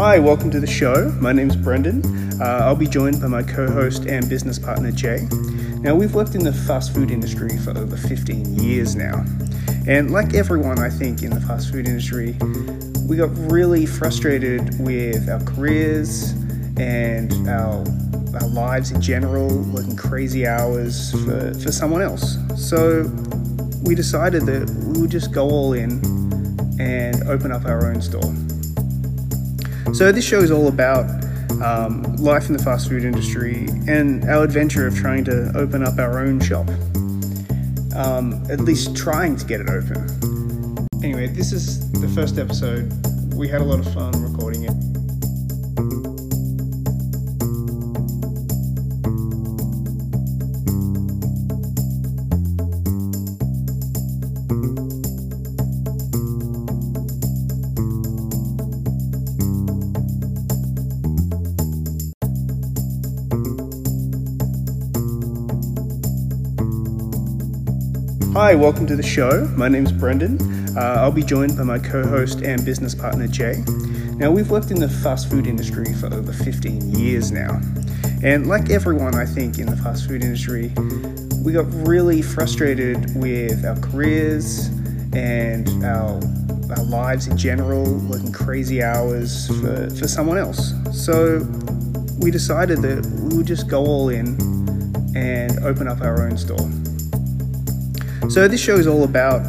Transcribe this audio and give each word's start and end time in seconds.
Hi, 0.00 0.18
welcome 0.18 0.50
to 0.52 0.60
the 0.60 0.66
show. 0.66 1.10
My 1.20 1.30
name's 1.30 1.56
Brendan. 1.56 2.40
Uh, 2.40 2.60
I'll 2.62 2.74
be 2.74 2.86
joined 2.86 3.20
by 3.20 3.26
my 3.26 3.42
co 3.42 3.70
host 3.70 4.06
and 4.06 4.26
business 4.30 4.58
partner, 4.58 4.90
Jay. 4.90 5.28
Now, 5.82 5.94
we've 5.94 6.14
worked 6.14 6.34
in 6.34 6.42
the 6.42 6.54
fast 6.54 6.94
food 6.94 7.10
industry 7.10 7.58
for 7.58 7.76
over 7.76 7.98
15 7.98 8.58
years 8.58 8.96
now. 8.96 9.26
And 9.86 10.10
like 10.10 10.32
everyone, 10.32 10.78
I 10.78 10.88
think, 10.88 11.22
in 11.22 11.28
the 11.28 11.40
fast 11.42 11.70
food 11.70 11.86
industry, 11.86 12.34
we 13.06 13.18
got 13.18 13.28
really 13.52 13.84
frustrated 13.84 14.80
with 14.80 15.28
our 15.28 15.44
careers 15.44 16.30
and 16.78 17.30
our, 17.46 17.84
our 18.40 18.48
lives 18.48 18.92
in 18.92 19.02
general, 19.02 19.54
working 19.64 19.96
crazy 19.96 20.46
hours 20.46 21.12
for, 21.26 21.52
for 21.60 21.70
someone 21.70 22.00
else. 22.00 22.38
So 22.56 23.02
we 23.82 23.94
decided 23.94 24.46
that 24.46 24.70
we 24.94 25.02
would 25.02 25.10
just 25.10 25.30
go 25.30 25.50
all 25.50 25.74
in 25.74 26.00
and 26.80 27.22
open 27.28 27.52
up 27.52 27.66
our 27.66 27.92
own 27.92 28.00
store. 28.00 28.34
So, 29.92 30.12
this 30.12 30.24
show 30.24 30.38
is 30.38 30.50
all 30.50 30.68
about 30.68 31.04
um, 31.62 32.02
life 32.16 32.46
in 32.48 32.56
the 32.56 32.62
fast 32.62 32.88
food 32.88 33.04
industry 33.04 33.66
and 33.88 34.24
our 34.24 34.44
adventure 34.44 34.86
of 34.86 34.94
trying 34.94 35.24
to 35.24 35.52
open 35.56 35.86
up 35.86 35.98
our 35.98 36.20
own 36.20 36.40
shop. 36.40 36.68
Um, 37.96 38.42
at 38.48 38.60
least 38.60 38.96
trying 38.96 39.36
to 39.36 39.44
get 39.44 39.60
it 39.60 39.68
open. 39.68 40.88
Anyway, 41.02 41.26
this 41.26 41.52
is 41.52 41.90
the 41.92 42.08
first 42.08 42.38
episode. 42.38 42.92
We 43.34 43.48
had 43.48 43.60
a 43.60 43.64
lot 43.64 43.80
of 43.80 43.92
fun 43.92 44.12
recording 44.22 44.64
it. 44.64 44.89
Hi, 68.42 68.54
welcome 68.54 68.86
to 68.86 68.96
the 68.96 69.02
show. 69.02 69.46
My 69.54 69.68
name's 69.68 69.92
Brendan. 69.92 70.38
Uh, 70.74 70.80
I'll 70.80 71.12
be 71.12 71.22
joined 71.22 71.58
by 71.58 71.62
my 71.62 71.78
co 71.78 72.02
host 72.02 72.40
and 72.40 72.64
business 72.64 72.94
partner, 72.94 73.26
Jay. 73.26 73.62
Now, 74.16 74.30
we've 74.30 74.50
worked 74.50 74.70
in 74.70 74.80
the 74.80 74.88
fast 74.88 75.28
food 75.28 75.46
industry 75.46 75.92
for 75.92 76.06
over 76.06 76.32
15 76.32 76.98
years 76.98 77.30
now. 77.30 77.60
And 78.24 78.46
like 78.46 78.70
everyone, 78.70 79.14
I 79.14 79.26
think, 79.26 79.58
in 79.58 79.66
the 79.66 79.76
fast 79.76 80.08
food 80.08 80.24
industry, 80.24 80.72
we 81.44 81.52
got 81.52 81.66
really 81.86 82.22
frustrated 82.22 83.14
with 83.14 83.62
our 83.62 83.78
careers 83.78 84.68
and 85.12 85.68
our, 85.84 86.18
our 86.78 86.84
lives 86.84 87.26
in 87.26 87.36
general, 87.36 87.98
working 88.08 88.32
crazy 88.32 88.82
hours 88.82 89.48
for, 89.60 89.90
for 89.90 90.08
someone 90.08 90.38
else. 90.38 90.72
So 90.92 91.46
we 92.20 92.30
decided 92.30 92.80
that 92.80 93.04
we 93.04 93.36
would 93.36 93.46
just 93.46 93.68
go 93.68 93.84
all 93.84 94.08
in 94.08 94.28
and 95.14 95.62
open 95.62 95.86
up 95.86 96.00
our 96.00 96.22
own 96.22 96.38
store. 96.38 96.70
So, 98.30 98.46
this 98.46 98.60
show 98.60 98.76
is 98.76 98.86
all 98.86 99.02
about 99.02 99.44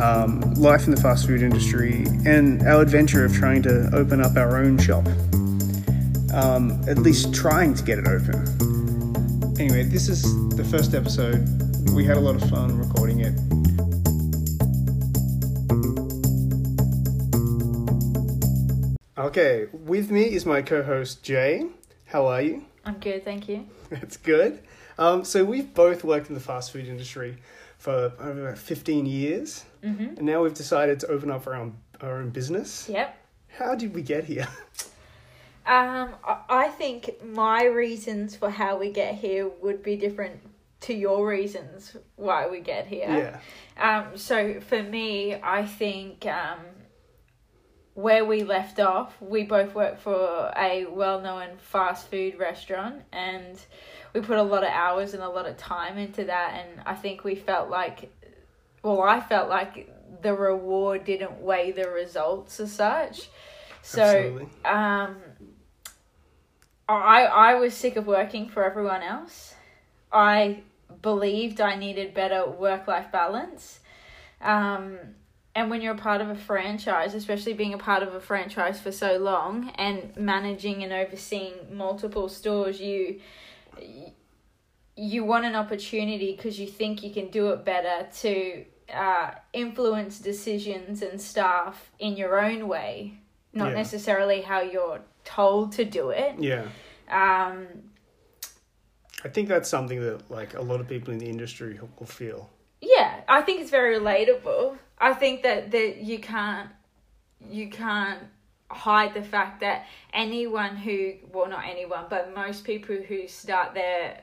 um, 0.00 0.40
life 0.54 0.86
in 0.86 0.90
the 0.90 0.98
fast 0.98 1.26
food 1.26 1.42
industry 1.42 2.06
and 2.24 2.62
our 2.62 2.80
adventure 2.80 3.26
of 3.26 3.34
trying 3.34 3.60
to 3.64 3.90
open 3.92 4.22
up 4.22 4.38
our 4.38 4.56
own 4.56 4.78
shop. 4.78 5.06
Um, 6.32 6.82
at 6.88 6.96
least 6.96 7.34
trying 7.34 7.74
to 7.74 7.82
get 7.82 7.98
it 7.98 8.06
open. 8.06 8.40
Anyway, 9.60 9.82
this 9.82 10.08
is 10.08 10.22
the 10.56 10.64
first 10.64 10.94
episode. 10.94 11.46
We 11.92 12.06
had 12.06 12.16
a 12.16 12.20
lot 12.20 12.34
of 12.34 12.48
fun 12.48 12.78
recording 12.78 13.20
it. 13.20 13.34
Okay, 19.18 19.66
with 19.74 20.10
me 20.10 20.22
is 20.22 20.46
my 20.46 20.62
co 20.62 20.82
host 20.82 21.22
Jay. 21.22 21.66
How 22.06 22.28
are 22.28 22.40
you? 22.40 22.64
I'm 22.86 22.98
good, 22.98 23.26
thank 23.26 23.46
you. 23.46 23.68
That's 23.90 24.16
good. 24.16 24.60
Um, 24.96 25.22
so, 25.22 25.44
we've 25.44 25.74
both 25.74 26.02
worked 26.02 26.30
in 26.30 26.34
the 26.34 26.40
fast 26.40 26.72
food 26.72 26.86
industry 26.86 27.36
for 27.82 28.12
over 28.20 28.54
15 28.54 29.06
years. 29.06 29.64
Mm-hmm. 29.82 30.16
And 30.18 30.22
now 30.22 30.44
we've 30.44 30.54
decided 30.54 31.00
to 31.00 31.08
open 31.08 31.32
up 31.32 31.48
our 31.48 31.54
own, 31.56 31.74
our 32.00 32.20
own 32.20 32.30
business. 32.30 32.88
Yep. 32.88 33.18
How 33.58 33.74
did 33.74 33.92
we 33.92 34.02
get 34.02 34.24
here? 34.24 34.48
Um, 35.64 36.16
I- 36.48 36.74
think 36.76 37.22
my 37.22 37.66
reasons 37.66 38.34
for 38.34 38.50
how 38.50 38.76
we 38.76 38.90
get 38.90 39.14
here 39.14 39.48
would 39.62 39.80
be 39.80 39.94
different 39.94 40.40
to 40.80 40.92
your 40.92 41.24
reasons 41.24 41.96
why 42.16 42.48
we 42.48 42.58
get 42.58 42.88
here. 42.88 43.40
Yeah. 43.78 44.00
Um, 44.00 44.18
so 44.18 44.58
for 44.58 44.82
me, 44.82 45.36
I 45.36 45.64
think 45.64 46.26
um, 46.26 46.58
where 47.94 48.24
we 48.24 48.42
left 48.42 48.80
off, 48.80 49.14
we 49.20 49.44
both 49.44 49.72
work 49.72 50.00
for 50.00 50.52
a 50.56 50.86
well-known 50.86 51.58
fast 51.58 52.10
food 52.10 52.40
restaurant, 52.40 53.02
and 53.12 53.56
we 54.12 54.20
put 54.20 54.38
a 54.38 54.42
lot 54.42 54.62
of 54.62 54.70
hours 54.70 55.14
and 55.14 55.22
a 55.22 55.28
lot 55.28 55.46
of 55.46 55.56
time 55.56 55.98
into 55.98 56.24
that. 56.24 56.54
And 56.54 56.82
I 56.86 56.94
think 56.94 57.24
we 57.24 57.34
felt 57.34 57.70
like, 57.70 58.12
well, 58.82 59.02
I 59.02 59.20
felt 59.20 59.48
like 59.48 59.88
the 60.22 60.34
reward 60.34 61.04
didn't 61.04 61.40
weigh 61.40 61.72
the 61.72 61.88
results 61.88 62.60
as 62.60 62.72
such. 62.72 63.28
So, 63.82 64.02
Absolutely. 64.02 64.48
um, 64.64 65.16
I 66.88 67.24
I 67.24 67.54
was 67.54 67.74
sick 67.74 67.96
of 67.96 68.06
working 68.06 68.48
for 68.48 68.64
everyone 68.64 69.02
else. 69.02 69.54
I 70.12 70.62
believed 71.00 71.60
I 71.60 71.74
needed 71.74 72.14
better 72.14 72.48
work 72.48 72.86
life 72.86 73.10
balance. 73.10 73.80
Um, 74.40 74.98
and 75.54 75.70
when 75.70 75.82
you're 75.82 75.94
a 75.94 75.98
part 75.98 76.20
of 76.20 76.28
a 76.28 76.34
franchise, 76.34 77.14
especially 77.14 77.52
being 77.52 77.74
a 77.74 77.78
part 77.78 78.02
of 78.02 78.14
a 78.14 78.20
franchise 78.20 78.80
for 78.80 78.90
so 78.90 79.18
long 79.18 79.70
and 79.76 80.16
managing 80.16 80.82
and 80.82 80.92
overseeing 80.92 81.54
multiple 81.70 82.28
stores, 82.28 82.80
you 82.80 83.20
you 84.96 85.24
want 85.24 85.44
an 85.44 85.54
opportunity 85.54 86.34
because 86.36 86.58
you 86.60 86.66
think 86.66 87.02
you 87.02 87.10
can 87.10 87.28
do 87.28 87.50
it 87.50 87.64
better 87.64 88.06
to 88.20 88.64
uh, 88.92 89.30
influence 89.52 90.18
decisions 90.18 91.02
and 91.02 91.20
staff 91.20 91.90
in 91.98 92.16
your 92.16 92.38
own 92.40 92.68
way, 92.68 93.14
not 93.52 93.68
Yeah. 93.70 93.74
necessarily 93.76 94.42
how 94.42 94.60
you're 94.60 95.00
told 95.24 95.72
to 95.72 95.84
do 95.84 96.10
it. 96.10 96.34
Yeah. 96.38 96.66
Um, 97.08 97.66
I 99.24 99.28
think 99.28 99.48
that's 99.48 99.68
something 99.68 100.00
that 100.00 100.30
like 100.30 100.54
a 100.54 100.60
lot 100.60 100.80
of 100.80 100.88
people 100.88 101.12
in 101.12 101.18
the 101.18 101.28
industry 101.28 101.78
will 101.98 102.06
feel. 102.06 102.50
yeah, 102.80 103.20
I 103.28 103.40
think 103.42 103.60
it's 103.60 103.70
very 103.70 103.96
relatable. 103.98 104.76
I 104.98 105.14
think 105.14 105.42
that 105.42 105.70
that 105.70 105.98
you 105.98 106.18
can't 106.18 106.68
you 107.50 107.68
can't 107.70 108.20
hide 108.72 109.14
the 109.14 109.22
fact 109.22 109.60
that 109.60 109.86
anyone 110.12 110.76
who 110.76 111.14
well 111.32 111.48
not 111.48 111.64
anyone 111.64 112.04
but 112.08 112.34
most 112.34 112.64
people 112.64 112.96
who 112.96 113.26
start 113.28 113.74
their 113.74 114.20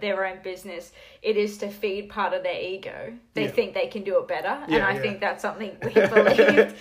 their 0.00 0.24
own 0.26 0.38
business 0.42 0.92
it 1.20 1.36
is 1.36 1.58
to 1.58 1.68
feed 1.68 2.08
part 2.08 2.32
of 2.32 2.42
their 2.42 2.60
ego 2.60 3.12
they 3.34 3.44
Yeah. 3.44 3.50
think 3.50 3.74
they 3.74 3.88
can 3.88 4.02
do 4.04 4.18
it 4.18 4.26
better 4.28 4.48
and 4.48 4.82
i 4.82 4.94
yeah. 4.94 5.00
think 5.00 5.20
that's 5.20 5.42
something 5.42 5.76
we 5.82 5.92
believe 5.92 6.74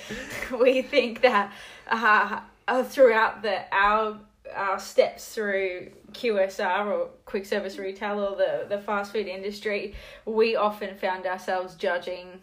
we 0.60 0.82
think 0.82 1.22
that 1.22 1.52
uh, 1.90 2.40
uh, 2.68 2.84
throughout 2.84 3.42
the 3.42 3.62
our 3.74 4.18
our 4.56 4.80
steps 4.80 5.34
through 5.34 5.90
QSR 6.12 6.86
or 6.88 7.10
quick 7.26 7.46
service 7.46 7.78
retail 7.78 8.20
or 8.20 8.36
the, 8.36 8.66
the 8.68 8.82
fast 8.82 9.14
food 9.14 9.28
industry, 9.28 9.94
we 10.26 10.58
often 10.58 10.98
found 10.98 11.26
ourselves 11.26 11.76
judging 11.76 12.42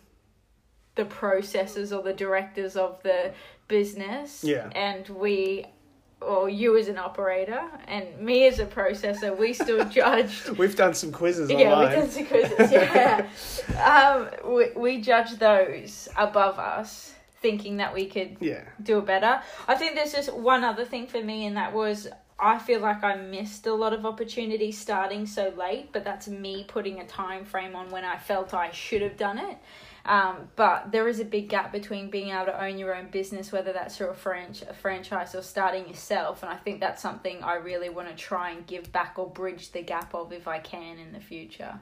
the 0.95 1.05
processes 1.05 1.93
or 1.93 2.03
the 2.03 2.15
directors 2.15 2.77
of 2.77 3.03
the 3.03 3.33
business. 3.69 4.43
Yeah. 4.43 4.71
And 4.75 5.09
we, 5.11 5.67
or 6.21 6.49
you 6.49 6.77
as 6.77 6.89
an 6.89 6.99
operator 6.99 7.62
and 7.87 8.19
me 8.19 8.47
as 8.47 8.59
a 8.59 8.67
processor, 8.67 9.37
we 9.37 9.53
still 9.53 9.84
judged 9.89 10.49
We've 10.51 10.75
done 10.75 10.95
some 10.95 11.12
quizzes 11.12 11.51
yeah, 11.51 11.73
online. 11.73 11.89
we 11.89 11.95
done 11.97 12.11
some 12.11 12.27
quizzes. 12.27 12.73
Yeah, 12.73 13.28
um, 13.84 14.53
we 14.53 14.71
we 14.75 15.01
judge 15.01 15.39
those 15.39 16.09
above 16.16 16.59
us, 16.59 17.15
thinking 17.41 17.77
that 17.77 17.95
we 17.95 18.07
could 18.07 18.39
yeah. 18.41 18.65
do 18.83 18.98
it 18.98 19.07
better. 19.07 19.41
I 19.69 19.77
think 19.77 19.95
there's 19.95 20.13
just 20.13 20.34
one 20.34 20.65
other 20.65 20.84
thing 20.84 21.07
for 21.07 21.22
me, 21.22 21.47
and 21.47 21.57
that 21.57 21.72
was 21.72 22.09
I 22.41 22.59
feel 22.59 22.81
like 22.81 23.03
I 23.03 23.16
missed 23.16 23.66
a 23.66 23.75
lot 23.75 23.92
of 23.92 24.07
opportunities 24.07 24.78
starting 24.78 25.27
so 25.27 25.53
late, 25.57 25.91
but 25.92 26.04
that's 26.04 26.28
me 26.28 26.65
putting 26.69 27.01
a 27.01 27.07
time 27.07 27.45
frame 27.45 27.75
on 27.75 27.91
when 27.91 28.04
I 28.04 28.16
felt 28.16 28.54
I 28.54 28.71
should 28.71 29.03
have 29.03 29.16
done 29.16 29.39
it. 29.39 29.59
Um, 30.09 30.49
but 30.57 30.91
there 30.91 31.07
is 31.07 31.21
a 31.21 31.25
big 31.25 31.51
gap 31.51 31.71
between 31.71 32.09
being 32.09 32.31
able 32.31 32.47
to 32.47 32.65
own 32.65 32.78
your 32.78 32.95
own 32.97 33.10
business, 33.10 33.53
whether 33.53 33.75
that's 33.75 33.99
through 33.99 34.09
a, 34.09 34.15
franch- 34.15 34.66
a 34.66 34.72
franchise 34.72 35.34
or 35.34 35.43
starting 35.43 35.87
yourself. 35.87 36.43
And 36.43 36.51
I 36.51 36.57
think 36.57 36.81
that's 36.81 37.03
something 37.03 37.45
I 37.45 37.57
really 37.57 37.91
want 37.91 38.09
to 38.09 38.15
try 38.15 38.53
and 38.53 38.66
give 38.66 38.91
back 38.91 39.19
or 39.19 39.28
bridge 39.28 39.71
the 39.72 39.83
gap 39.83 40.15
of 40.15 40.33
if 40.33 40.49
I 40.49 40.60
can 40.60 40.99
in 40.99 41.13
the 41.13 41.21
future. 41.21 41.78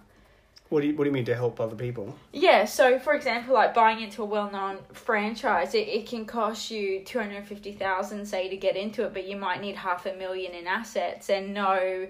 What 0.68 0.80
do 0.80 0.88
you 0.88 0.96
What 0.96 1.04
do 1.04 1.10
you 1.10 1.14
mean 1.14 1.24
to 1.26 1.34
help 1.34 1.60
other 1.60 1.76
people? 1.76 2.16
Yeah, 2.32 2.64
so 2.64 2.98
for 2.98 3.14
example, 3.14 3.54
like 3.54 3.72
buying 3.72 4.00
into 4.00 4.22
a 4.22 4.24
well-known 4.24 4.78
franchise, 4.92 5.74
it, 5.74 5.86
it 5.86 6.08
can 6.08 6.24
cost 6.24 6.70
you 6.72 7.04
two 7.04 7.20
hundred 7.20 7.46
fifty 7.46 7.72
thousand, 7.72 8.26
say, 8.26 8.48
to 8.48 8.56
get 8.56 8.76
into 8.76 9.04
it, 9.04 9.12
but 9.12 9.26
you 9.26 9.36
might 9.36 9.60
need 9.60 9.76
half 9.76 10.06
a 10.06 10.14
million 10.14 10.54
in 10.54 10.66
assets, 10.66 11.30
and 11.30 11.54
no 11.54 12.08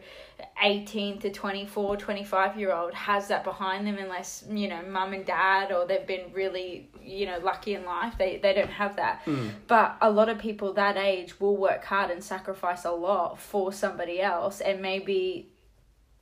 eighteen 0.62 1.18
to 1.18 1.30
24, 1.30 1.96
25 1.96 2.58
year 2.58 2.72
old 2.72 2.94
has 2.94 3.28
that 3.28 3.44
behind 3.44 3.86
them, 3.86 3.98
unless 3.98 4.44
you 4.50 4.68
know, 4.68 4.80
mum 4.88 5.12
and 5.12 5.26
dad, 5.26 5.70
or 5.70 5.86
they've 5.86 6.06
been 6.06 6.32
really, 6.32 6.88
you 7.02 7.26
know, 7.26 7.38
lucky 7.38 7.74
in 7.74 7.84
life. 7.84 8.14
They 8.18 8.38
they 8.38 8.54
don't 8.54 8.70
have 8.70 8.96
that. 8.96 9.22
Mm. 9.26 9.50
But 9.66 9.98
a 10.00 10.10
lot 10.10 10.30
of 10.30 10.38
people 10.38 10.72
that 10.74 10.96
age 10.96 11.38
will 11.40 11.58
work 11.58 11.84
hard 11.84 12.10
and 12.10 12.24
sacrifice 12.24 12.86
a 12.86 12.92
lot 12.92 13.38
for 13.38 13.70
somebody 13.70 14.22
else, 14.22 14.62
and 14.62 14.80
maybe 14.80 15.50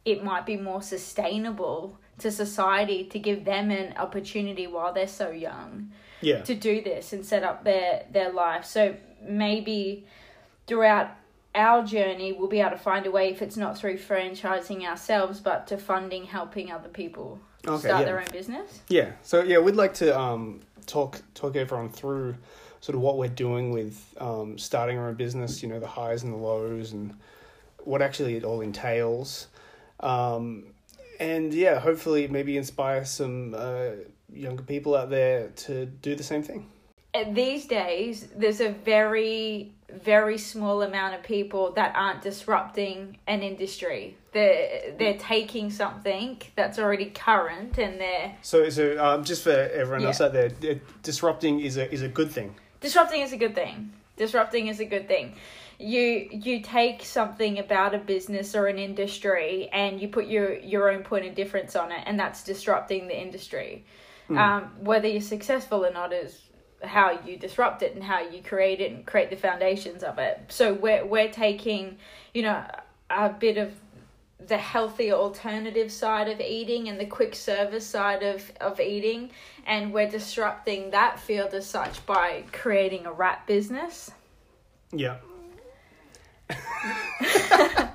it 0.04 0.24
might 0.24 0.44
be 0.44 0.56
more 0.56 0.82
sustainable 0.82 1.96
to 2.18 2.30
society 2.30 3.04
to 3.04 3.18
give 3.18 3.44
them 3.44 3.70
an 3.70 3.96
opportunity 3.96 4.66
while 4.66 4.92
they're 4.92 5.06
so 5.08 5.30
young 5.30 5.90
Yeah. 6.20 6.42
to 6.42 6.54
do 6.54 6.82
this 6.82 7.12
and 7.12 7.24
set 7.24 7.42
up 7.42 7.64
their 7.64 8.04
their 8.10 8.30
life. 8.32 8.64
So 8.64 8.96
maybe 9.22 10.06
throughout 10.66 11.10
our 11.54 11.84
journey 11.84 12.32
we'll 12.32 12.48
be 12.48 12.60
able 12.60 12.70
to 12.70 12.78
find 12.78 13.06
a 13.06 13.10
way 13.10 13.30
if 13.30 13.40
it's 13.42 13.56
not 13.56 13.78
through 13.78 13.96
franchising 13.98 14.82
ourselves 14.84 15.40
but 15.40 15.66
to 15.68 15.76
funding 15.78 16.24
helping 16.24 16.72
other 16.72 16.88
people 16.88 17.38
Okay, 17.66 17.88
start 17.88 18.00
yeah. 18.00 18.04
their 18.04 18.20
own 18.20 18.30
business. 18.32 18.80
Yeah. 18.88 19.12
So 19.22 19.42
yeah, 19.42 19.58
we'd 19.58 19.76
like 19.76 19.94
to 19.94 20.18
um, 20.18 20.60
talk 20.86 21.20
talk 21.34 21.56
everyone 21.56 21.88
through 21.90 22.34
sort 22.80 22.94
of 22.94 23.00
what 23.00 23.16
we're 23.16 23.28
doing 23.28 23.72
with 23.72 23.98
um, 24.20 24.58
starting 24.58 24.98
our 24.98 25.08
own 25.08 25.14
business. 25.14 25.62
You 25.62 25.70
know, 25.70 25.80
the 25.80 25.86
highs 25.86 26.22
and 26.24 26.32
the 26.34 26.36
lows, 26.36 26.92
and 26.92 27.14
what 27.84 28.02
actually 28.02 28.36
it 28.36 28.44
all 28.44 28.60
entails. 28.60 29.46
Um, 30.00 30.73
and 31.20 31.52
yeah, 31.54 31.78
hopefully, 31.78 32.28
maybe 32.28 32.56
inspire 32.56 33.04
some 33.04 33.54
uh, 33.56 33.90
younger 34.32 34.62
people 34.62 34.94
out 34.94 35.10
there 35.10 35.48
to 35.48 35.86
do 35.86 36.14
the 36.14 36.22
same 36.22 36.42
thing. 36.42 36.70
And 37.12 37.36
these 37.36 37.66
days 37.66 38.26
there's 38.36 38.60
a 38.60 38.70
very 38.70 39.72
very 40.02 40.38
small 40.38 40.82
amount 40.82 41.14
of 41.14 41.22
people 41.22 41.70
that 41.72 41.94
aren't 41.94 42.22
disrupting 42.22 43.16
an 43.28 43.42
industry. 43.42 44.16
They're 44.32 44.92
they're 44.98 45.18
taking 45.18 45.70
something 45.70 46.40
that's 46.56 46.78
already 46.78 47.06
current 47.10 47.78
and 47.78 48.00
they're 48.00 48.36
So, 48.42 48.68
so 48.70 49.02
um, 49.04 49.22
just 49.24 49.44
for 49.44 49.50
everyone 49.52 50.00
Yeah. 50.02 50.08
else 50.08 50.20
out 50.20 50.32
there, 50.32 50.50
disrupting 51.02 51.60
is 51.60 51.76
a 51.76 51.92
is 51.92 52.02
a 52.02 52.08
good 52.08 52.30
thing. 52.30 52.54
disrupting 52.80 53.20
is 53.22 53.32
a 53.32 53.36
good 53.36 53.54
thing 53.54 53.92
disrupting 54.16 54.66
is 54.68 54.80
a 54.80 54.84
good 54.84 55.06
thing 55.08 55.34
you 55.78 56.28
you 56.30 56.60
take 56.60 57.04
something 57.04 57.58
about 57.58 57.94
a 57.94 57.98
business 57.98 58.54
or 58.54 58.66
an 58.66 58.78
industry 58.78 59.68
and 59.72 60.00
you 60.00 60.08
put 60.08 60.26
your 60.26 60.58
your 60.58 60.90
own 60.90 61.02
point 61.02 61.26
of 61.26 61.34
difference 61.34 61.76
on 61.76 61.92
it 61.92 62.02
and 62.06 62.18
that's 62.18 62.44
disrupting 62.44 63.08
the 63.08 63.20
industry. 63.20 63.84
Um, 64.30 64.72
whether 64.80 65.06
you're 65.06 65.20
successful 65.20 65.84
or 65.84 65.92
not 65.92 66.12
is 66.12 66.40
how 66.82 67.18
you 67.26 67.36
disrupt 67.36 67.82
it 67.82 67.94
and 67.94 68.02
how 68.02 68.20
you 68.20 68.42
create 68.42 68.80
it 68.80 68.90
and 68.90 69.04
create 69.06 69.28
the 69.30 69.36
foundations 69.36 70.02
of 70.02 70.18
it. 70.18 70.40
So 70.48 70.72
we're 70.72 71.04
we're 71.04 71.30
taking 71.30 71.98
you 72.32 72.42
know 72.42 72.64
a 73.10 73.28
bit 73.28 73.58
of 73.58 73.72
the 74.46 74.58
healthy 74.58 75.12
alternative 75.12 75.90
side 75.90 76.28
of 76.28 76.40
eating 76.40 76.88
and 76.88 77.00
the 77.00 77.06
quick 77.06 77.34
service 77.34 77.86
side 77.86 78.22
of, 78.22 78.50
of 78.60 78.78
eating 78.80 79.30
and 79.66 79.92
we're 79.92 80.08
disrupting 80.10 80.90
that 80.90 81.18
field 81.18 81.54
as 81.54 81.66
such 81.66 82.04
by 82.04 82.44
creating 82.52 83.06
a 83.06 83.12
wrap 83.12 83.46
business. 83.46 84.10
Yeah. 84.92 85.16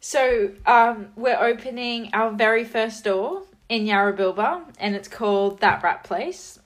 so 0.00 0.50
um, 0.66 1.08
we're 1.16 1.38
opening 1.38 2.10
our 2.12 2.32
very 2.32 2.64
first 2.64 2.98
store 2.98 3.42
in 3.68 3.86
Yarrabilba 3.86 4.62
and 4.78 4.94
it's 4.94 5.08
called 5.08 5.60
that 5.60 5.82
wrap 5.82 6.04
place. 6.04 6.58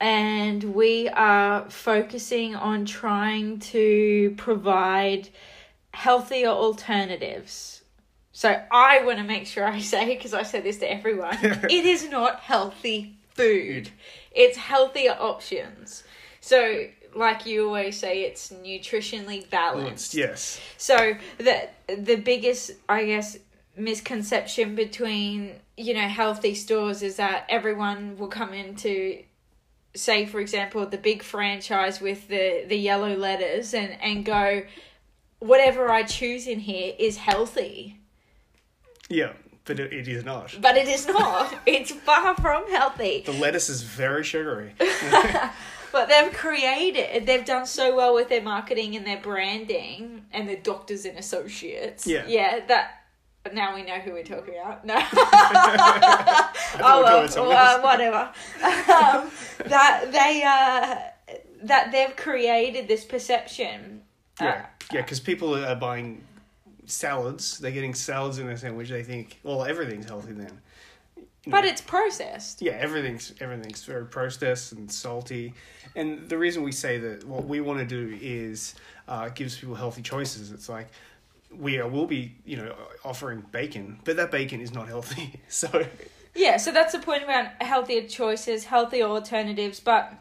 And 0.00 0.74
we 0.74 1.08
are 1.08 1.68
focusing 1.70 2.56
on 2.56 2.84
trying 2.84 3.60
to 3.60 4.34
provide 4.36 5.28
healthier 5.92 6.48
alternatives. 6.48 7.82
So 8.34 8.60
i 8.70 9.04
want 9.04 9.18
to 9.18 9.24
make 9.24 9.46
sure 9.46 9.66
i 9.66 9.78
say 9.78 10.14
because 10.14 10.32
i 10.32 10.42
said 10.42 10.64
this 10.64 10.78
to 10.78 10.90
everyone 10.90 11.36
it 11.42 11.84
is 11.84 12.08
not 12.08 12.40
healthy 12.40 13.18
food. 13.34 13.90
It's 14.30 14.56
healthier 14.56 15.16
options. 15.18 16.04
So 16.40 16.86
like 17.14 17.46
you 17.46 17.66
always 17.66 17.98
say 17.98 18.22
it's 18.22 18.50
nutritionally 18.52 19.48
balanced 19.50 20.14
Yes. 20.14 20.60
so 20.78 21.14
the 21.38 21.68
the 21.88 22.16
biggest, 22.16 22.72
I 22.88 23.04
guess, 23.06 23.38
misconception 23.76 24.74
between 24.74 25.54
you 25.76 25.94
know 25.94 26.08
healthy 26.08 26.54
stores 26.54 27.02
is 27.02 27.16
that 27.16 27.44
everyone 27.48 28.16
will 28.18 28.28
come 28.28 28.52
into, 28.52 29.22
say 29.94 30.26
for 30.26 30.40
example, 30.40 30.84
the 30.86 30.98
big 30.98 31.22
franchise 31.22 32.00
with 32.00 32.28
the 32.28 32.64
the 32.66 32.76
yellow 32.76 33.14
letters 33.16 33.74
and 33.74 33.96
and 34.00 34.24
go, 34.24 34.62
whatever 35.38 35.90
I 35.90 36.02
choose 36.04 36.46
in 36.46 36.60
here 36.60 36.94
is 36.98 37.16
healthy, 37.16 37.98
Yeah, 39.08 39.32
but 39.64 39.80
it, 39.80 39.92
it 39.92 40.08
is 40.08 40.24
not. 40.24 40.56
but 40.60 40.76
it 40.76 40.88
is 40.88 41.06
not. 41.06 41.54
it's 41.66 41.90
far 41.92 42.34
from 42.36 42.70
healthy. 42.70 43.22
The 43.26 43.32
lettuce 43.32 43.68
is 43.68 43.82
very 43.82 44.24
sugary. 44.24 44.74
But 45.92 46.08
they've 46.08 46.32
created, 46.32 47.26
they've 47.26 47.44
done 47.44 47.66
so 47.66 47.94
well 47.94 48.14
with 48.14 48.28
their 48.28 48.42
marketing 48.42 48.96
and 48.96 49.06
their 49.06 49.20
branding 49.20 50.24
and 50.32 50.48
the 50.48 50.56
doctors 50.56 51.04
and 51.04 51.18
associates. 51.18 52.06
Yeah. 52.06 52.24
Yeah, 52.26 52.60
that. 52.66 52.98
Now 53.52 53.74
we 53.74 53.82
know 53.82 53.98
who 53.98 54.12
we're 54.12 54.22
talking 54.22 54.54
about. 54.54 54.84
No. 54.86 54.94
I 54.96 55.02
thought 56.78 56.78
we 56.78 56.80
oh 56.84 57.02
well, 57.02 57.48
well, 57.48 57.78
uh, 57.78 57.82
whatever. 57.82 58.30
um, 58.62 59.30
that 59.68 60.12
they 60.12 60.42
uh, 60.46 61.36
that 61.64 61.90
they've 61.90 62.14
created 62.16 62.86
this 62.86 63.04
perception. 63.04 64.02
Uh, 64.40 64.44
Yeah, 64.44 64.66
yeah, 64.92 65.00
because 65.02 65.18
people 65.20 65.56
are 65.56 65.74
buying 65.74 66.24
salads. 66.86 67.58
They're 67.58 67.72
getting 67.72 67.94
salads 67.94 68.38
in 68.38 68.46
their 68.46 68.56
sandwich. 68.56 68.90
They 68.90 69.02
think, 69.02 69.40
well, 69.42 69.64
everything's 69.64 70.06
healthy 70.06 70.32
then. 70.32 70.60
But 71.46 71.62
know, 71.62 71.70
it's 71.70 71.80
processed. 71.80 72.62
yeah, 72.62 72.72
everything's 72.72 73.32
everything's 73.40 73.84
very 73.84 74.06
processed 74.06 74.72
and 74.72 74.90
salty. 74.90 75.54
And 75.96 76.28
the 76.28 76.38
reason 76.38 76.62
we 76.62 76.72
say 76.72 76.98
that 76.98 77.24
what 77.26 77.44
we 77.46 77.60
want 77.60 77.78
to 77.80 77.84
do 77.84 78.16
is 78.20 78.74
uh, 79.08 79.28
gives 79.30 79.58
people 79.58 79.74
healthy 79.74 80.02
choices. 80.02 80.52
It's 80.52 80.68
like 80.68 80.88
we 81.54 81.78
are, 81.78 81.88
will 81.88 82.06
be, 82.06 82.34
you 82.46 82.56
know, 82.56 82.74
offering 83.04 83.44
bacon, 83.50 83.98
but 84.04 84.16
that 84.16 84.30
bacon 84.30 84.60
is 84.60 84.72
not 84.72 84.88
healthy. 84.88 85.40
So 85.48 85.68
Yeah, 86.34 86.56
so 86.56 86.70
that's 86.72 86.92
the 86.92 86.98
point 86.98 87.24
about 87.24 87.60
healthier 87.60 88.06
choices, 88.08 88.64
healthier 88.64 89.04
alternatives. 89.06 89.80
But 89.80 90.12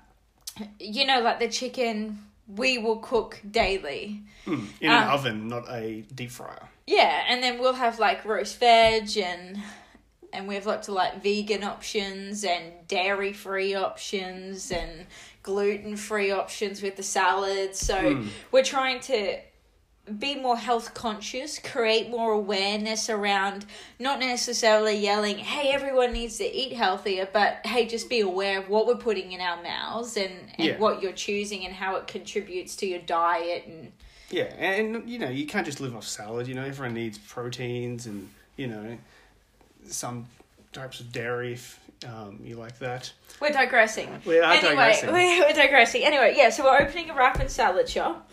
you 0.80 1.06
know, 1.06 1.22
like 1.22 1.40
the 1.40 1.48
chicken, 1.48 2.20
we 2.48 2.78
will 2.80 2.98
cook 2.98 3.40
daily. 3.50 4.24
mm, 4.46 4.68
in 4.82 4.92
an 4.92 5.04
Um, 5.04 5.10
oven, 5.10 5.48
not 5.48 5.64
a 5.70 6.02
deep 6.14 6.32
fryer. 6.32 6.68
Yeah, 6.88 7.24
and 7.30 7.42
then 7.42 7.60
we'll 7.60 7.74
have 7.86 8.00
like 8.00 8.26
roast 8.26 8.60
veg 8.60 9.16
and 9.18 9.62
and 10.34 10.48
we 10.48 10.56
have 10.56 10.66
lots 10.66 10.88
of 10.88 10.94
like 10.94 11.22
vegan 11.22 11.64
options 11.64 12.44
and 12.44 12.88
dairy 12.88 13.34
free 13.34 13.76
options 13.76 14.72
and 14.72 15.06
gluten 15.44 15.96
free 15.98 16.32
options 16.32 16.82
with 16.82 16.96
the 16.96 17.04
salads. 17.04 17.80
So 17.80 18.16
hmm. 18.16 18.28
we're 18.52 18.64
trying 18.64 19.00
to 19.02 19.38
be 20.20 20.36
more 20.36 20.58
health 20.58 20.94
conscious, 20.94 21.60
create 21.60 22.10
more 22.10 22.32
awareness 22.32 23.10
around 23.10 23.66
not 24.00 24.20
necessarily 24.20 24.98
yelling, 24.98 25.38
hey, 25.38 25.72
everyone 25.72 26.12
needs 26.12 26.38
to 26.38 26.44
eat 26.44 26.74
healthier, 26.74 27.28
but 27.32 27.66
hey, 27.66 27.86
just 27.86 28.10
be 28.10 28.20
aware 28.22 28.60
of 28.60 28.68
what 28.68 28.88
we're 28.88 28.96
putting 28.96 29.32
in 29.32 29.42
our 29.42 29.62
mouths 29.62 30.18
and, 30.18 30.34
and 30.58 30.68
Yeah. 30.68 30.78
what 30.80 31.02
you're 31.02 31.12
choosing 31.12 31.66
and 31.66 31.74
how 31.74 31.96
it 31.98 32.08
contributes 32.08 32.76
to 32.78 32.88
your 32.88 33.00
diet 33.00 33.66
and 33.68 33.92
Yeah, 34.30 34.54
and 34.58 35.10
you 35.10 35.20
know 35.20 35.30
you 35.30 35.46
can't 35.46 35.66
just 35.66 35.80
live 35.80 35.96
off 35.96 36.08
salad. 36.08 36.48
You 36.48 36.56
know 36.56 36.64
everyone 36.64 36.94
needs 36.94 37.18
proteins 37.18 38.06
and 38.06 38.30
you 38.58 38.68
know 38.68 38.98
some 39.88 40.28
types 40.74 41.00
of 41.00 41.12
dairy 41.12 41.54
if 41.54 41.80
um, 42.08 42.40
you 42.44 42.56
like 42.56 42.78
that. 42.80 43.12
We're 43.40 43.50
digressing. 43.50 44.10
We 44.26 44.40
are 44.40 44.54
anyway, 44.54 44.70
digressing. 44.76 45.14
we- 45.14 45.40
we're 45.42 45.54
digressing. 45.54 46.04
Anyway, 46.04 46.34
yeah, 46.36 46.50
so 46.50 46.64
we're 46.64 46.80
opening 46.82 47.10
a 47.10 47.14
wrap 47.16 47.40
and 47.40 47.50
salad 47.50 47.90
shop. 47.90 48.31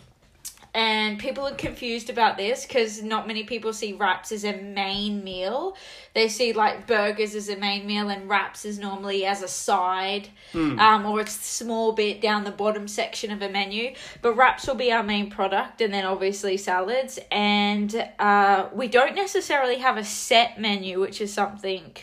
And 0.73 1.17
people 1.17 1.47
are 1.47 1.55
confused 1.55 2.11
about 2.11 2.37
this 2.37 2.63
because 2.65 3.01
not 3.01 3.27
many 3.27 3.43
people 3.43 3.73
see 3.73 3.93
wraps 3.93 4.31
as 4.31 4.43
a 4.43 4.53
main 4.55 5.23
meal. 5.23 5.75
They 6.13 6.27
see 6.27 6.53
like 6.53 6.85
burgers 6.85 7.33
as 7.33 7.49
a 7.49 7.55
main 7.57 7.87
meal 7.87 8.09
and 8.09 8.29
wraps 8.29 8.65
is 8.65 8.77
normally 8.77 9.25
as 9.25 9.41
a 9.41 9.47
side, 9.47 10.29
Hmm. 10.51 10.79
um, 10.79 11.05
or 11.07 11.21
it's 11.21 11.35
a 11.35 11.43
small 11.43 11.93
bit 11.93 12.21
down 12.21 12.43
the 12.43 12.51
bottom 12.51 12.87
section 12.87 13.31
of 13.31 13.41
a 13.41 13.49
menu. 13.49 13.93
But 14.21 14.33
wraps 14.33 14.67
will 14.67 14.75
be 14.75 14.91
our 14.91 15.01
main 15.03 15.31
product, 15.31 15.81
and 15.81 15.91
then 15.91 16.05
obviously 16.05 16.55
salads. 16.57 17.17
And 17.31 18.07
uh, 18.19 18.67
we 18.71 18.87
don't 18.87 19.15
necessarily 19.15 19.77
have 19.77 19.97
a 19.97 20.03
set 20.03 20.59
menu, 20.61 20.99
which 20.99 21.19
is 21.19 21.33
something 21.33 21.95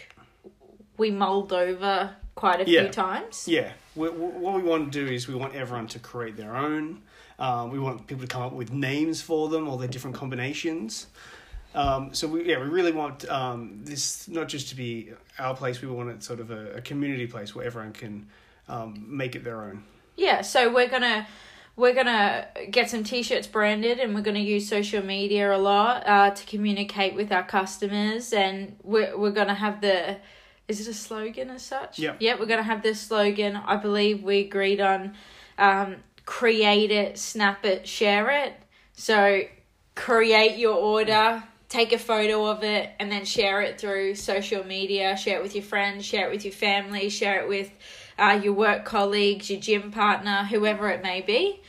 we 0.97 1.11
mulled 1.13 1.53
over 1.53 2.17
quite 2.35 2.61
a 2.67 2.69
Yeah. 2.69 2.83
few 2.83 2.91
times. 2.91 3.47
Yeah, 3.47 3.73
we, 3.95 4.09
we, 4.09 4.27
what 4.27 4.55
we 4.55 4.63
want 4.63 4.93
to 4.93 5.07
do 5.07 5.13
is 5.13 5.29
we 5.29 5.35
want 5.35 5.55
everyone 5.55 5.87
to 5.89 5.99
create 5.99 6.37
their 6.37 6.57
own. 6.57 7.03
Um, 7.38 7.71
we 7.71 7.78
want 7.78 8.07
people 8.07 8.23
to 8.23 8.28
come 8.28 8.43
up 8.43 8.52
with 8.52 8.73
names 8.73 9.21
for 9.21 9.49
them, 9.49 9.69
all 9.69 9.76
their 9.76 9.88
different 9.88 10.16
combinations. 10.16 11.07
Um, 11.75 12.14
so 12.14 12.26
we 12.26 12.49
yeah 12.49 12.59
we 12.59 12.66
really 12.66 12.93
want 12.93 13.28
um, 13.28 13.81
this 13.85 14.28
not 14.28 14.49
just 14.49 14.69
to 14.71 14.76
be 14.76 15.11
our 15.38 15.55
place. 15.55 15.83
We 15.83 15.88
want 15.88 16.09
it 16.11 16.23
sort 16.23 16.40
of 16.40 16.50
a, 16.50 16.76
a 16.76 16.81
community 16.81 17.26
place 17.26 17.55
where 17.55 17.66
everyone 17.66 17.93
can 17.93 18.26
um, 18.69 19.05
make 19.07 19.37
it 19.37 19.45
their 19.45 19.62
own. 19.64 19.85
Yeah, 20.16 20.40
so 20.40 20.73
we're 20.73 20.88
gonna 20.88 21.26
we're 21.76 21.93
gonna 21.93 22.49
get 22.71 22.88
some 22.88 23.05
t-shirts 23.05 23.47
branded 23.47 23.99
and 24.00 24.14
we're 24.14 24.23
gonna 24.23 24.38
use 24.38 24.66
social 24.66 25.05
media 25.05 25.55
a 25.55 25.59
lot 25.59 26.07
uh, 26.07 26.31
to 26.31 26.47
communicate 26.47 27.14
with 27.14 27.31
our 27.31 27.45
customers 27.45 28.33
and 28.33 28.76
we're, 28.83 29.16
we're 29.19 29.31
gonna 29.31 29.55
have 29.55 29.83
the 29.83 30.16
is 30.69 30.81
it 30.81 30.88
a 30.90 30.95
slogan 30.95 31.50
as 31.50 31.62
such 31.62 31.99
Yeah. 31.99 32.14
yeah 32.19 32.37
we're 32.40 32.47
gonna 32.47 32.62
have 32.62 32.83
this 32.83 32.99
slogan 32.99 33.57
i 33.57 33.76
believe 33.76 34.23
we 34.23 34.40
agreed 34.40 34.81
on 34.81 35.12
um, 35.59 35.97
create 36.26 36.90
it 36.90 37.18
snap 37.18 37.64
it 37.64 37.88
share 37.88 38.30
it 38.30 38.52
so 38.92 39.40
create 39.95 40.59
your 40.59 40.75
order 40.75 41.42
take 41.68 41.92
a 41.92 41.99
photo 41.99 42.47
of 42.47 42.62
it 42.62 42.90
and 43.00 43.11
then 43.11 43.25
share 43.25 43.62
it 43.62 43.80
through 43.80 44.14
social 44.14 44.62
media 44.64 45.16
share 45.16 45.38
it 45.38 45.42
with 45.42 45.54
your 45.54 45.64
friends 45.64 46.04
share 46.04 46.28
it 46.28 46.33
with 46.33 46.45
your 46.45 46.52
family 46.52 47.09
share 47.09 47.40
it 47.40 47.49
with 47.49 47.71
uh, 48.18 48.38
your 48.42 48.52
work 48.52 48.85
colleagues 48.85 49.49
your 49.49 49.61
gym 49.61 49.90
partner 49.90 50.45
whoever 50.45 50.90
it 50.90 51.02
may 51.02 51.23
be 51.23 51.61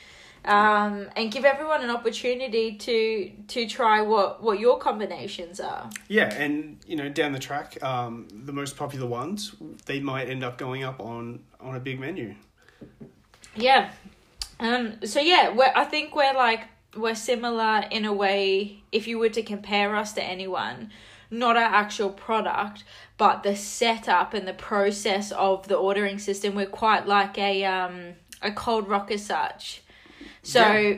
um, 0.47 1.09
and 1.17 1.29
give 1.29 1.43
everyone 1.43 1.83
an 1.83 1.89
opportunity 1.89 2.75
to 2.75 3.31
to 3.49 3.67
try 3.67 4.01
what 4.01 4.41
what 4.41 4.59
your 4.59 4.79
combinations 4.79 5.59
are 5.59 5.89
Yeah, 6.07 6.33
and 6.33 6.77
you 6.87 6.95
know 6.95 7.09
down 7.09 7.33
the 7.33 7.39
track, 7.39 7.81
um, 7.83 8.27
the 8.31 8.53
most 8.53 8.77
popular 8.77 9.05
ones 9.05 9.55
they 9.85 9.99
might 9.99 10.29
end 10.29 10.43
up 10.43 10.57
going 10.57 10.83
up 10.83 11.01
on 11.01 11.43
on 11.59 11.75
a 11.75 11.79
big 11.79 11.99
menu. 11.99 12.33
Yeah. 13.55 13.91
Um. 14.59 15.05
So 15.05 15.19
yeah, 15.19 15.49
we're, 15.49 15.71
I 15.75 15.83
think 15.85 16.15
we're 16.15 16.33
like 16.33 16.61
we're 16.95 17.15
similar 17.15 17.85
in 17.91 18.05
a 18.05 18.13
way. 18.13 18.83
If 18.91 19.07
you 19.07 19.19
were 19.19 19.29
to 19.29 19.43
compare 19.43 19.95
us 19.95 20.13
to 20.13 20.23
anyone, 20.23 20.91
not 21.29 21.57
our 21.57 21.63
actual 21.63 22.09
product, 22.09 22.83
but 23.17 23.43
the 23.43 23.55
setup 23.55 24.33
and 24.33 24.47
the 24.47 24.53
process 24.53 25.31
of 25.31 25.67
the 25.67 25.75
ordering 25.75 26.19
system, 26.19 26.55
we're 26.55 26.65
quite 26.65 27.07
like 27.07 27.37
a 27.37 27.65
um 27.65 28.13
a 28.41 28.51
cold 28.51 28.87
rock 28.87 29.11
as 29.11 29.25
such. 29.25 29.81
So. 30.43 30.71
Yeah. 30.71 30.97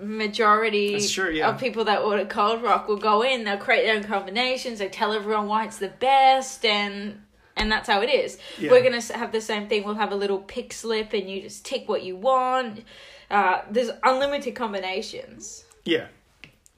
Majority 0.00 1.06
true, 1.06 1.30
yeah. 1.30 1.50
of 1.50 1.60
people 1.60 1.84
that 1.84 2.00
order 2.00 2.24
cold 2.24 2.60
rock 2.62 2.88
will 2.88 2.96
go 2.96 3.22
in. 3.22 3.44
They'll 3.44 3.58
create 3.58 3.84
their 3.84 3.94
own 3.94 4.02
combinations. 4.02 4.80
They 4.80 4.88
tell 4.88 5.12
everyone 5.12 5.46
why 5.46 5.66
it's 5.66 5.76
the 5.76 5.88
best, 5.90 6.64
and 6.64 7.22
and 7.56 7.70
that's 7.70 7.88
how 7.88 8.00
it 8.00 8.10
is. 8.10 8.38
Yeah. 8.58 8.70
We're 8.70 8.82
gonna 8.82 9.00
have 9.00 9.32
the 9.32 9.40
same 9.40 9.68
thing. 9.68 9.84
We'll 9.84 9.94
have 9.94 10.12
a 10.12 10.16
little 10.16 10.38
pick 10.38 10.72
slip, 10.72 11.12
and 11.12 11.28
you 11.28 11.42
just 11.42 11.64
tick 11.64 11.88
what 11.88 12.02
you 12.02 12.16
want. 12.16 12.84
Uh, 13.30 13.62
there's 13.70 13.90
unlimited 14.02 14.54
combinations, 14.54 15.64
Yeah, 15.84 16.08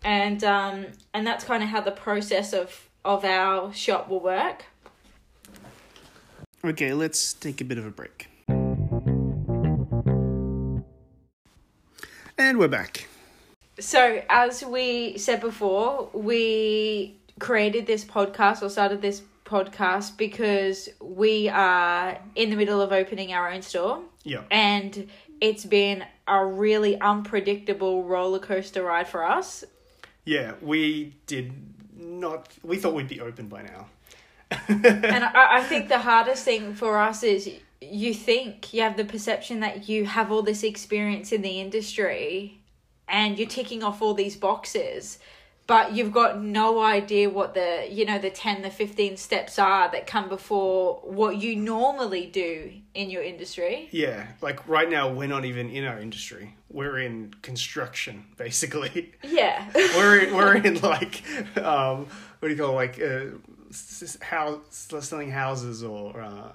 and 0.05 0.43
um, 0.45 0.87
and 1.13 1.27
that's 1.27 1.45
kind 1.45 1.63
of 1.63 1.69
how 1.69 1.81
the 1.81 1.91
process 1.91 2.53
of 2.53 2.89
of 3.05 3.25
our 3.25 3.73
shop 3.73 4.09
will 4.09 4.21
work. 4.21 4.65
Okay, 6.65 6.95
let's 6.95 7.35
take 7.35 7.61
a 7.61 7.65
bit 7.65 7.77
of 7.77 7.85
a 7.85 7.91
break. 7.91 8.29
And 12.39 12.59
we're 12.59 12.69
back. 12.69 13.07
So, 13.79 14.23
as 14.29 14.65
we 14.65 15.19
said 15.19 15.41
before, 15.41 16.09
we 16.13 17.17
created 17.39 17.87
this 17.87 18.05
podcast 18.05 18.63
or 18.63 18.69
started 18.71 19.03
this 19.03 19.23
podcast 19.45 20.17
because 20.17 20.89
we 21.01 21.49
are 21.49 22.19
in 22.35 22.51
the 22.51 22.57
middle 22.57 22.81
of 22.81 22.93
opening 22.93 23.33
our 23.33 23.51
own 23.51 23.63
store. 23.63 24.01
Yeah. 24.23 24.43
And 24.51 25.09
it's 25.41 25.65
been 25.65 26.05
a 26.27 26.45
really 26.45 27.01
unpredictable 27.01 28.05
roller 28.05 28.39
coaster 28.39 28.83
ride 28.83 29.09
for 29.09 29.25
us. 29.25 29.65
Yeah, 30.25 30.55
we 30.63 31.15
did 31.27 31.53
not. 31.97 32.49
We 32.63 32.79
thought 32.79 32.95
we'd 32.95 33.09
be 33.09 33.21
open 33.21 33.49
by 33.49 33.63
now. 33.63 33.87
and 34.69 35.25
I, 35.25 35.59
I 35.59 35.63
think 35.63 35.89
the 35.89 35.99
hardest 35.99 36.45
thing 36.45 36.75
for 36.75 36.99
us 36.99 37.23
is 37.23 37.51
you 37.81 38.15
think 38.15 38.73
you 38.73 38.83
have 38.83 38.97
the 38.97 39.05
perception 39.05 39.61
that 39.61 39.89
you 39.89 40.07
have 40.07 40.33
all 40.33 40.43
this 40.43 40.63
experience 40.63 41.33
in 41.33 41.43
the 41.43 41.61
industry 41.61 42.61
and 43.09 43.39
you're 43.39 43.49
ticking 43.49 43.83
off 43.83 44.01
all 44.01 44.15
these 44.15 44.37
boxes 44.37 45.19
but 45.67 45.95
you've 45.95 46.13
got 46.13 46.41
no 46.43 46.83
idea 46.83 47.31
what 47.31 47.55
the 47.55 47.87
you 47.91 48.05
know 48.05 48.19
the 48.19 48.31
10 48.31 48.63
the 48.63 48.71
15 48.71 49.17
steps 49.17 49.59
are 49.59 49.91
that 49.91 50.07
come 50.07 50.29
before 50.29 51.01
what 51.05 51.37
you 51.37 51.57
normally 51.57 52.27
do 52.27 52.71
in 52.95 53.11
your 53.11 53.23
industry 53.23 53.89
Yeah, 53.91 54.27
like 54.41 54.67
right 54.69 54.89
now 54.91 55.13
we're 55.13 55.29
not 55.29 55.45
even 55.45 55.71
in 55.71 55.85
our 55.85 55.99
industry. 56.01 56.55
We're 56.71 56.99
in 56.99 57.35
construction, 57.43 58.25
basically. 58.37 59.15
yeah 59.23 59.69
we're 59.75 60.19
in, 60.21 60.35
we're 60.35 60.57
in 60.57 60.81
like 60.81 61.23
um, 61.57 62.07
what 62.39 62.49
do 62.49 62.55
you 62.55 62.57
call 62.57 62.73
it? 62.73 62.75
like 62.75 63.01
uh, 63.01 64.25
house 64.25 64.89
selling 65.01 65.31
houses 65.31 65.83
or 65.83 66.21
uh, 66.21 66.53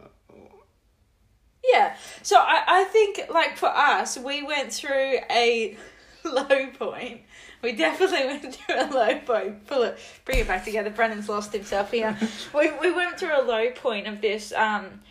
Yeah. 1.73 1.95
So 2.21 2.37
I, 2.37 2.63
I 2.67 2.83
think 2.85 3.21
like 3.29 3.57
for 3.57 3.69
us, 3.69 4.17
we 4.17 4.43
went 4.43 4.71
through 4.71 5.19
a 5.29 5.77
low 6.23 6.67
point. 6.77 7.21
We 7.61 7.73
definitely 7.73 8.25
went 8.25 8.55
through 8.55 8.75
a 8.75 8.87
low 8.91 9.19
point. 9.19 9.67
Pull 9.67 9.83
it 9.83 9.99
bring 10.25 10.39
it 10.39 10.47
back 10.47 10.65
together. 10.65 10.89
Brendan's 10.89 11.29
lost 11.29 11.53
himself 11.53 11.91
here. 11.91 12.17
we 12.53 12.71
we 12.79 12.91
went 12.91 13.19
through 13.19 13.39
a 13.39 13.43
low 13.43 13.71
point 13.71 14.07
of 14.07 14.21
this 14.21 14.51
um 14.53 15.01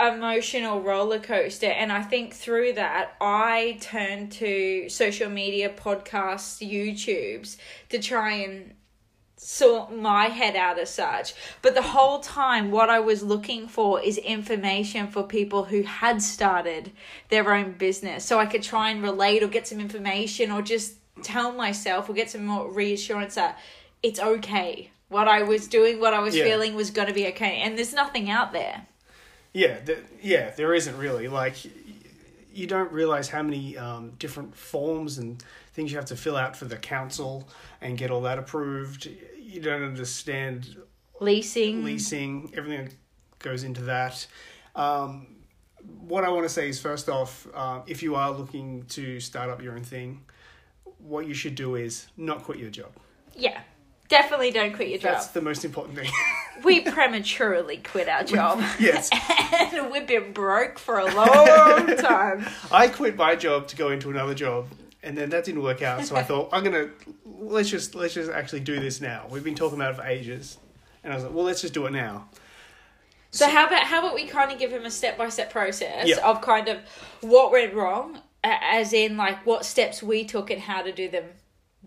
emotional 0.00 0.80
roller 0.80 1.18
coaster 1.18 1.66
and 1.66 1.90
I 1.90 2.02
think 2.02 2.34
through 2.34 2.74
that 2.74 3.16
I 3.20 3.78
turned 3.80 4.30
to 4.32 4.88
social 4.88 5.28
media 5.28 5.70
podcasts, 5.70 6.60
YouTubes 6.64 7.56
to 7.88 7.98
try 7.98 8.32
and 8.32 8.74
sort 9.42 9.92
my 9.92 10.26
head 10.26 10.54
out 10.54 10.78
as 10.78 10.90
such. 10.90 11.34
But 11.62 11.74
the 11.74 11.82
whole 11.82 12.20
time, 12.20 12.70
what 12.70 12.90
I 12.90 13.00
was 13.00 13.24
looking 13.24 13.66
for 13.66 14.00
is 14.00 14.16
information 14.18 15.08
for 15.08 15.24
people 15.24 15.64
who 15.64 15.82
had 15.82 16.22
started 16.22 16.92
their 17.28 17.52
own 17.52 17.72
business. 17.72 18.24
So 18.24 18.38
I 18.38 18.46
could 18.46 18.62
try 18.62 18.90
and 18.90 19.02
relate 19.02 19.42
or 19.42 19.48
get 19.48 19.66
some 19.66 19.80
information 19.80 20.52
or 20.52 20.62
just 20.62 20.94
tell 21.22 21.52
myself 21.52 22.08
or 22.08 22.14
get 22.14 22.30
some 22.30 22.46
more 22.46 22.70
reassurance 22.70 23.34
that 23.34 23.58
it's 24.02 24.18
okay. 24.20 24.90
What 25.08 25.28
I 25.28 25.42
was 25.42 25.68
doing, 25.68 26.00
what 26.00 26.14
I 26.14 26.20
was 26.20 26.34
Yeah. 26.34 26.44
feeling 26.44 26.74
was 26.74 26.90
going 26.90 27.08
to 27.08 27.14
be 27.14 27.26
okay. 27.28 27.60
And 27.62 27.76
there's 27.76 27.92
nothing 27.92 28.30
out 28.30 28.52
there. 28.52 28.86
yeah 29.54 29.78
the, 29.84 29.98
yeah 30.22 30.48
there 30.56 30.72
isn't 30.72 30.96
really 30.96 31.28
like 31.28 31.56
you 32.54 32.66
don't 32.66 32.90
realize 32.92 33.28
how 33.28 33.42
many 33.42 33.76
um, 33.76 34.12
different 34.18 34.54
forms 34.56 35.18
and 35.18 35.42
things 35.74 35.90
you 35.90 35.96
have 35.98 36.06
to 36.06 36.16
fill 36.16 36.36
out 36.36 36.54
for 36.56 36.64
the 36.66 36.76
council 36.76 37.48
and 37.80 37.96
get 37.98 38.10
all 38.10 38.22
that 38.22 38.38
approved. 38.38 39.08
You 39.38 39.60
don't 39.60 39.82
understand 39.82 40.76
Leasing. 41.20 41.82
leasing, 41.84 42.52
everything 42.56 42.84
that 42.86 42.94
goes 43.38 43.62
into 43.64 43.82
that. 43.82 44.26
Um, 44.74 45.28
what 46.00 46.24
I 46.24 46.28
want 46.28 46.44
to 46.44 46.48
say 46.48 46.68
is 46.68 46.78
first 46.80 47.08
off, 47.08 47.46
uh, 47.54 47.80
if 47.86 48.02
you 48.02 48.14
are 48.16 48.30
looking 48.30 48.82
to 48.90 49.18
start 49.20 49.48
up 49.50 49.62
your 49.62 49.74
own 49.74 49.84
thing, 49.84 50.20
what 51.02 51.26
you 51.26 51.34
should 51.34 51.54
do 51.54 51.74
is 51.74 52.06
not 52.16 52.42
quit 52.44 52.58
your 52.58 52.70
job. 52.70 52.92
Yeah. 53.34 53.60
Definitely 54.08 54.50
don't 54.50 54.74
quit 54.74 54.88
your 54.88 54.98
job. 54.98 55.12
That's 55.14 55.28
the 55.28 55.40
most 55.40 55.64
important 55.64 55.96
thing. 55.98 56.10
We 56.64 56.82
prematurely 56.82 57.78
quit 57.78 58.08
our 58.10 58.22
job. 58.22 58.62
yes, 58.78 59.08
and 59.52 59.90
we've 59.90 60.06
been 60.06 60.32
broke 60.32 60.78
for 60.78 60.98
a 60.98 61.06
long 61.12 61.96
time. 61.96 62.46
I 62.70 62.88
quit 62.88 63.16
my 63.16 63.34
job 63.34 63.66
to 63.68 63.76
go 63.76 63.90
into 63.90 64.10
another 64.10 64.34
job, 64.34 64.68
and 65.02 65.16
then 65.16 65.30
that 65.30 65.44
didn't 65.44 65.62
work 65.62 65.80
out. 65.82 66.04
So 66.04 66.14
I 66.14 66.22
thought 66.22 66.50
I'm 66.52 66.62
gonna 66.62 66.90
let's 67.24 67.70
just 67.70 67.94
let's 67.94 68.14
just 68.14 68.30
actually 68.30 68.60
do 68.60 68.78
this 68.78 69.00
now. 69.00 69.26
We've 69.30 69.42
been 69.42 69.54
talking 69.56 69.76
about 69.78 69.92
it 69.92 69.96
for 69.96 70.04
ages, 70.04 70.58
and 71.02 71.12
I 71.12 71.16
was 71.16 71.24
like, 71.24 71.32
well, 71.34 71.44
let's 71.46 71.62
just 71.62 71.74
do 71.74 71.86
it 71.86 71.90
now. 71.92 72.28
So 73.30 73.48
how 73.48 73.66
about 73.66 73.84
how 73.84 74.00
about 74.00 74.14
we 74.14 74.26
kind 74.26 74.52
of 74.52 74.58
give 74.58 74.70
him 74.70 74.84
a 74.84 74.90
step 74.90 75.16
by 75.16 75.30
step 75.30 75.50
process 75.50 76.06
Yeah. 76.06 76.18
of 76.18 76.42
kind 76.42 76.68
of 76.68 76.78
what 77.22 77.50
went 77.50 77.72
wrong, 77.74 78.20
as 78.44 78.92
in 78.92 79.16
like 79.16 79.44
what 79.46 79.64
steps 79.64 80.02
we 80.02 80.24
took 80.24 80.50
and 80.50 80.60
how 80.60 80.82
to 80.82 80.92
do 80.92 81.08
them 81.08 81.24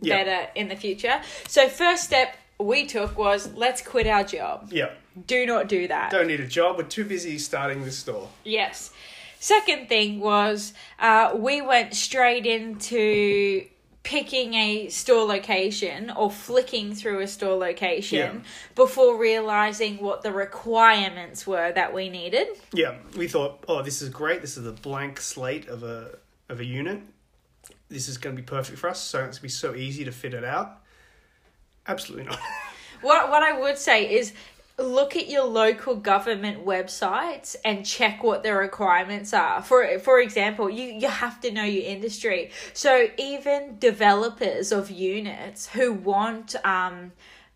Yeah. 0.02 0.24
better 0.24 0.50
in 0.56 0.68
the 0.68 0.76
future. 0.76 1.22
So 1.48 1.68
first 1.70 2.04
step 2.06 2.36
we 2.60 2.86
took 2.86 3.18
was 3.18 3.54
let's 3.54 3.82
quit 3.82 4.08
our 4.08 4.24
job. 4.24 4.70
Yeah, 4.72 4.92
Do 5.28 5.46
not 5.46 5.68
do 5.68 5.88
that. 5.88 6.12
don't 6.12 6.28
need 6.28 6.40
a 6.40 6.48
job. 6.48 6.78
We're 6.78 6.84
too 6.84 7.04
busy 7.06 7.38
starting 7.38 7.84
this 7.84 7.98
store. 7.98 8.30
Yes. 8.44 8.92
Second 9.40 9.90
thing 9.90 10.20
was 10.22 10.74
uh, 11.00 11.34
we 11.36 11.62
went 11.62 11.94
straight 11.94 12.46
into 12.46 13.66
picking 14.04 14.54
a 14.54 14.88
store 14.90 15.26
location 15.26 16.12
or 16.12 16.30
flicking 16.32 16.94
through 16.94 17.20
a 17.22 17.28
store 17.28 17.56
location 17.58 18.18
Yeah. 18.44 18.50
before 18.76 19.18
realizing 19.18 19.98
what 19.98 20.22
the 20.22 20.32
requirements 20.32 21.46
were 21.48 21.72
that 21.72 21.92
we 21.94 22.10
needed. 22.10 22.48
Yeah, 22.72 22.96
we 23.18 23.28
thought, 23.28 23.64
oh, 23.68 23.82
this 23.82 24.02
is 24.02 24.10
great. 24.10 24.42
This 24.42 24.58
is 24.58 24.68
a 24.68 24.72
blank 24.72 25.20
slate 25.20 25.68
of 25.68 25.84
a 25.84 26.18
of 26.50 26.60
a 26.60 26.66
unit. 26.66 27.02
This 27.90 28.08
is 28.08 28.18
going 28.18 28.36
to 28.36 28.42
be 28.42 28.46
perfect 28.46 28.78
for 28.78 28.90
us. 28.90 29.02
So 29.02 29.20
it's 29.20 29.24
going 29.24 29.34
to 29.38 29.42
be 29.44 29.50
so 29.50 29.76
easy 29.76 30.06
to 30.06 30.12
fit 30.12 30.34
it 30.34 30.44
out. 30.44 30.82
Absolutely 31.88 32.26
not. 32.26 32.40
What 33.02 33.30
what 33.30 33.44
I 33.44 33.60
would 33.60 33.78
say 33.78 34.16
is 34.16 34.34
look 34.78 35.16
at 35.16 35.30
your 35.30 35.46
local 35.46 35.96
government 35.96 36.66
websites 36.66 37.56
and 37.64 37.86
check 37.86 38.24
what 38.24 38.42
the 38.42 38.54
requirements 38.54 39.34
are. 39.34 39.62
For 39.62 40.00
for 40.00 40.20
example, 40.20 40.70
you, 40.70 40.86
you 40.86 41.08
have 41.08 41.40
to 41.42 41.52
know 41.52 41.64
your 41.64 41.84
industry. 41.84 42.52
So 42.74 43.08
even 43.18 43.78
developers 43.80 44.72
of 44.72 44.90
units 44.90 45.68
who 45.68 45.94
want 45.94 46.56
um 46.66 47.12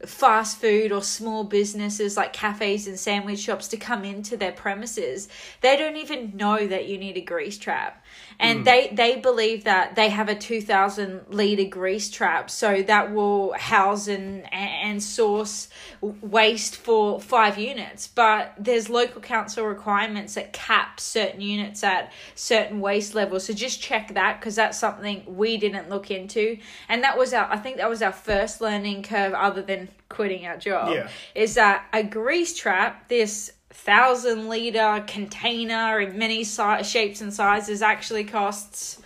fast 0.06 0.62
food 0.62 0.94
or 0.94 1.04
small 1.04 1.44
businesses 1.44 2.16
like 2.16 2.32
cafes 2.32 2.88
and 2.88 2.98
sandwich 2.98 3.40
shops 3.40 3.68
to 3.68 3.76
come 3.76 4.06
into 4.06 4.38
their 4.38 4.52
premises, 4.52 5.28
they 5.60 5.76
don't 5.76 5.98
even 5.98 6.38
know 6.38 6.66
that 6.68 6.88
you 6.88 6.98
need 6.98 7.18
a 7.18 7.22
grease 7.22 7.58
trap. 7.58 8.04
And 8.40 8.62
mm. 8.62 8.66
they, 8.66 8.88
they 8.94 9.20
believe 9.20 9.66
that 9.66 9.96
they 9.96 10.08
have 10.08 10.30
a 10.30 10.36
2000 10.36 11.26
litre 11.30 11.66
grease 11.66 12.10
trap, 12.10 12.50
so 12.50 12.82
that 12.84 13.14
will 13.14 13.52
house 13.54 14.08
and, 14.08 14.52
and 14.54 15.04
source 15.04 15.68
waste 16.02 16.78
for 16.78 17.20
five 17.20 17.58
units. 17.58 18.08
But 18.08 18.54
there's 18.58 18.90
local 18.90 19.20
council 19.20 19.66
requirements 19.66 20.36
that 20.36 20.54
cap 20.54 21.02
certain 21.02 21.42
units 21.42 21.84
at 21.84 22.14
certain 22.36 22.80
waste 22.80 23.16
levels. 23.16 23.46
So 23.46 23.54
just 23.54 23.82
check 23.82 24.14
that 24.14 24.40
because 24.40 24.56
that's 24.56 24.80
something 24.80 25.24
we 25.28 25.58
didn't 25.58 25.90
look 25.90 26.10
into. 26.10 26.58
And 26.88 27.04
that 27.04 27.18
was 27.18 27.34
our, 27.34 27.52
I 27.52 27.58
think 27.58 27.78
that 27.78 27.90
was 27.90 28.02
our 28.02 28.14
first 28.14 28.62
learning 28.62 29.04
curve 29.04 29.34
other 29.34 29.62
than 29.62 29.89
quitting 30.10 30.46
our 30.46 30.58
job. 30.58 30.94
Yeah. 30.94 31.10
Is 31.36 31.56
that 31.56 31.86
a 31.94 32.04
grease 32.04 32.58
trap, 32.58 33.08
this 33.10 33.52
thousand 33.70 34.50
liter 34.50 35.04
container 35.08 36.00
in 36.02 36.18
many 36.18 36.44
si- 36.44 36.84
shapes 36.84 37.22
and 37.22 37.34
sizes 37.34 37.82
actually 37.82 38.24
costs 38.24 39.02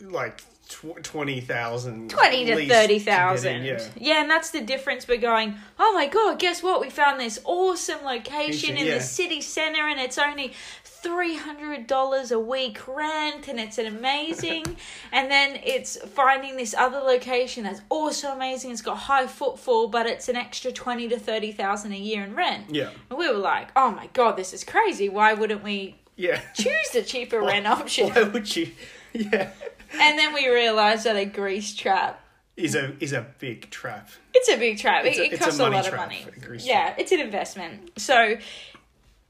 like 0.00 0.42
tw- 0.70 1.02
20,000 1.02 2.10
20 2.10 2.44
to 2.46 2.68
30,000. 2.68 3.64
Yeah. 3.64 3.88
yeah, 3.96 4.20
and 4.22 4.30
that's 4.30 4.50
the 4.50 4.60
difference. 4.60 5.06
We're 5.06 5.18
going, 5.18 5.56
"Oh 5.78 5.92
my 5.94 6.06
god, 6.06 6.38
guess 6.38 6.62
what? 6.62 6.80
We 6.80 6.88
found 6.90 7.20
this 7.20 7.40
awesome 7.44 8.04
location 8.04 8.76
in 8.76 8.86
yeah. 8.86 8.94
the 8.94 9.00
city 9.00 9.40
center 9.40 9.88
and 9.88 10.00
it's 10.00 10.16
only 10.16 10.54
$300 11.02 12.32
a 12.32 12.38
week 12.38 12.86
rent 12.86 13.48
and 13.48 13.58
it's 13.58 13.78
an 13.78 13.86
amazing. 13.86 14.64
And 15.12 15.30
then 15.30 15.58
it's 15.64 15.96
finding 15.96 16.56
this 16.56 16.72
other 16.72 16.98
location 16.98 17.64
that's 17.64 17.80
also 17.88 18.28
amazing. 18.28 18.70
It's 18.70 18.82
got 18.82 18.96
high 18.96 19.26
footfall 19.26 19.88
but 19.88 20.06
it's 20.06 20.28
an 20.28 20.36
extra 20.36 20.70
20 20.70 21.08
to 21.08 21.18
30,000 21.18 21.92
a 21.92 21.96
year 21.96 22.22
in 22.22 22.34
rent. 22.34 22.66
Yeah. 22.70 22.90
And 23.08 23.18
we 23.18 23.28
were 23.28 23.38
like 23.38 23.70
oh 23.74 23.90
my 23.90 24.08
god 24.12 24.36
this 24.36 24.52
is 24.52 24.62
crazy. 24.62 25.08
Why 25.08 25.32
wouldn't 25.32 25.64
we 25.64 25.96
yeah. 26.16 26.40
choose 26.54 26.90
the 26.92 27.02
cheaper 27.02 27.40
rent 27.50 27.66
option? 27.66 28.10
why 28.10 28.22
would 28.22 28.54
you? 28.54 28.70
Yeah 29.12 29.50
and 29.92 30.18
then 30.18 30.32
we 30.32 30.48
realized 30.48 31.04
that 31.04 31.16
a 31.16 31.24
grease 31.24 31.74
trap 31.74 32.24
is 32.56 32.74
a 32.74 32.94
is 33.00 33.12
a 33.12 33.26
big 33.38 33.70
trap. 33.70 34.10
It's 34.34 34.48
a 34.48 34.56
big 34.56 34.78
trap. 34.78 35.04
It, 35.04 35.16
a, 35.16 35.34
it 35.34 35.38
costs 35.38 35.58
a, 35.58 35.68
a 35.68 35.70
lot 35.70 35.86
of 35.86 35.94
money. 35.94 36.24
Yeah, 36.58 36.94
it's 36.98 37.12
an 37.12 37.20
investment. 37.20 37.98
So 37.98 38.36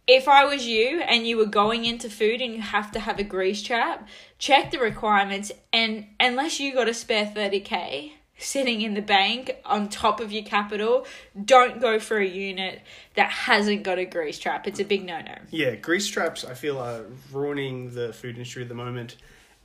if 0.06 0.28
I 0.28 0.44
was 0.44 0.66
you 0.66 1.00
and 1.00 1.26
you 1.26 1.36
were 1.36 1.46
going 1.46 1.84
into 1.84 2.10
food 2.10 2.40
and 2.40 2.52
you 2.54 2.60
have 2.60 2.90
to 2.92 3.00
have 3.00 3.18
a 3.18 3.22
grease 3.22 3.62
trap, 3.62 4.08
check 4.38 4.70
the 4.70 4.78
requirements 4.78 5.52
and 5.72 6.06
unless 6.18 6.58
you 6.58 6.74
got 6.74 6.88
a 6.88 6.94
spare 6.94 7.26
30k 7.26 8.12
sitting 8.36 8.80
in 8.80 8.94
the 8.94 9.02
bank 9.02 9.54
on 9.64 9.88
top 9.88 10.18
of 10.18 10.32
your 10.32 10.42
capital, 10.42 11.06
don't 11.44 11.80
go 11.80 12.00
for 12.00 12.18
a 12.18 12.26
unit 12.26 12.80
that 13.14 13.30
hasn't 13.30 13.82
got 13.82 13.98
a 13.98 14.04
grease 14.04 14.38
trap. 14.38 14.66
It's 14.66 14.80
a 14.80 14.84
big 14.84 15.04
no-no. 15.04 15.36
Yeah, 15.50 15.74
grease 15.76 16.08
traps 16.08 16.44
I 16.44 16.54
feel 16.54 16.78
are 16.78 17.04
ruining 17.30 17.94
the 17.94 18.12
food 18.12 18.36
industry 18.36 18.62
at 18.62 18.68
the 18.68 18.74
moment 18.74 19.16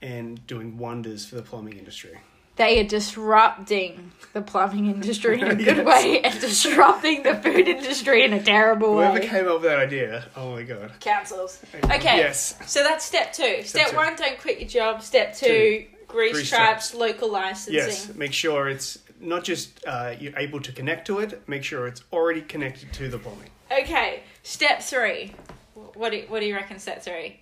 and 0.06 0.46
doing 0.48 0.78
wonders 0.78 1.26
for 1.26 1.36
the 1.36 1.42
plumbing 1.42 1.78
industry 1.78 2.20
they 2.56 2.80
are 2.80 2.88
disrupting 2.88 4.12
the 4.34 4.42
plumbing 4.42 4.86
industry 4.88 5.42
in 5.42 5.48
a 5.48 5.56
good 5.56 5.78
yes. 5.78 5.86
way 5.86 6.22
and 6.22 6.40
disrupting 6.40 7.24
the 7.24 7.36
food 7.36 7.68
industry 7.68 8.24
in 8.24 8.34
a 8.34 8.42
terrible 8.42 8.94
Whoever 8.94 9.14
way. 9.14 9.28
Whoever 9.28 9.44
came 9.44 9.48
up 9.48 9.62
with 9.62 9.64
that 9.64 9.80
idea, 9.80 10.26
oh 10.36 10.54
my 10.54 10.64
god. 10.64 10.94
Councils. 11.00 11.62
Okay. 11.84 12.18
Yes. 12.18 12.58
So 12.66 12.84
that's 12.84 13.04
step 13.04 13.34
two. 13.34 13.64
Step, 13.64 13.66
step 13.66 13.90
two. 13.90 13.96
one, 13.96 14.16
don't 14.16 14.40
quit 14.40 14.60
your 14.60 14.70
job. 14.70 15.02
Step 15.02 15.36
two, 15.36 15.46
two. 15.46 15.86
Grease, 16.08 16.34
grease 16.34 16.50
traps, 16.50 16.92
traps, 16.92 16.94
local 16.94 17.32
licensing. 17.32 17.74
Yes. 17.74 18.14
Make 18.16 18.32
sure 18.32 18.70
it's 18.70 19.00
not 19.20 19.44
just 19.44 19.84
uh, 19.86 20.16
you're 20.18 20.38
able 20.38 20.62
to 20.62 20.72
connect 20.72 21.08
to 21.08 21.20
it. 21.20 21.48
Make 21.48 21.64
sure 21.64 21.88
it's 21.88 22.04
already 22.14 22.42
connected 22.42 22.94
to 22.94 23.10
the 23.10 23.18
plumbing. 23.18 23.50
Okay. 23.72 24.24
Step 24.44 24.82
three. 24.82 25.34
What 25.74 26.12
do, 26.12 26.24
what 26.30 26.40
do 26.40 26.46
you 26.46 26.56
reckon? 26.56 26.80
Step 26.80 27.04
three. 27.04 27.42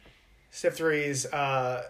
Step 0.50 0.74
three 0.74 1.04
is 1.04 1.26
uh, 1.28 1.84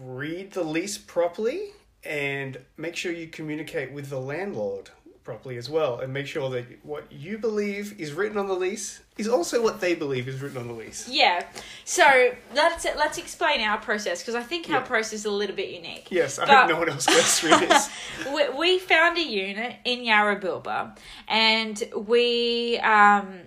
read 0.00 0.52
the 0.52 0.62
lease 0.62 0.98
properly 0.98 1.70
and 2.04 2.58
make 2.76 2.96
sure 2.96 3.12
you 3.12 3.26
communicate 3.28 3.92
with 3.92 4.10
the 4.10 4.20
landlord 4.20 4.90
properly 5.26 5.56
as 5.56 5.68
well 5.68 5.98
and 5.98 6.12
make 6.12 6.26
sure 6.26 6.48
that 6.48 6.64
what 6.84 7.10
you 7.10 7.36
believe 7.36 8.00
is 8.00 8.12
written 8.12 8.38
on 8.38 8.46
the 8.46 8.54
lease 8.54 9.02
is 9.18 9.26
also 9.26 9.60
what 9.60 9.80
they 9.80 9.92
believe 9.92 10.28
is 10.28 10.40
written 10.40 10.56
on 10.56 10.68
the 10.68 10.72
lease. 10.72 11.08
Yeah. 11.08 11.44
So 11.84 12.32
let's 12.54 12.84
let's 12.96 13.18
explain 13.18 13.60
our 13.60 13.78
process 13.78 14.22
because 14.22 14.36
I 14.36 14.42
think 14.42 14.70
our 14.70 14.76
yeah. 14.76 14.82
process 14.82 15.14
is 15.14 15.24
a 15.24 15.30
little 15.30 15.56
bit 15.56 15.70
unique. 15.70 16.06
Yes, 16.10 16.38
I 16.38 16.46
hope 16.46 16.68
no 16.70 16.78
one 16.78 16.88
else 16.88 17.06
goes 17.06 17.40
through 17.40 17.58
this. 17.58 17.90
we, 18.32 18.48
we 18.50 18.78
found 18.78 19.18
a 19.18 19.22
unit 19.22 19.74
in 19.84 20.00
Yarrabilba 20.00 20.96
and 21.26 21.82
we 22.06 22.78
um 22.78 23.40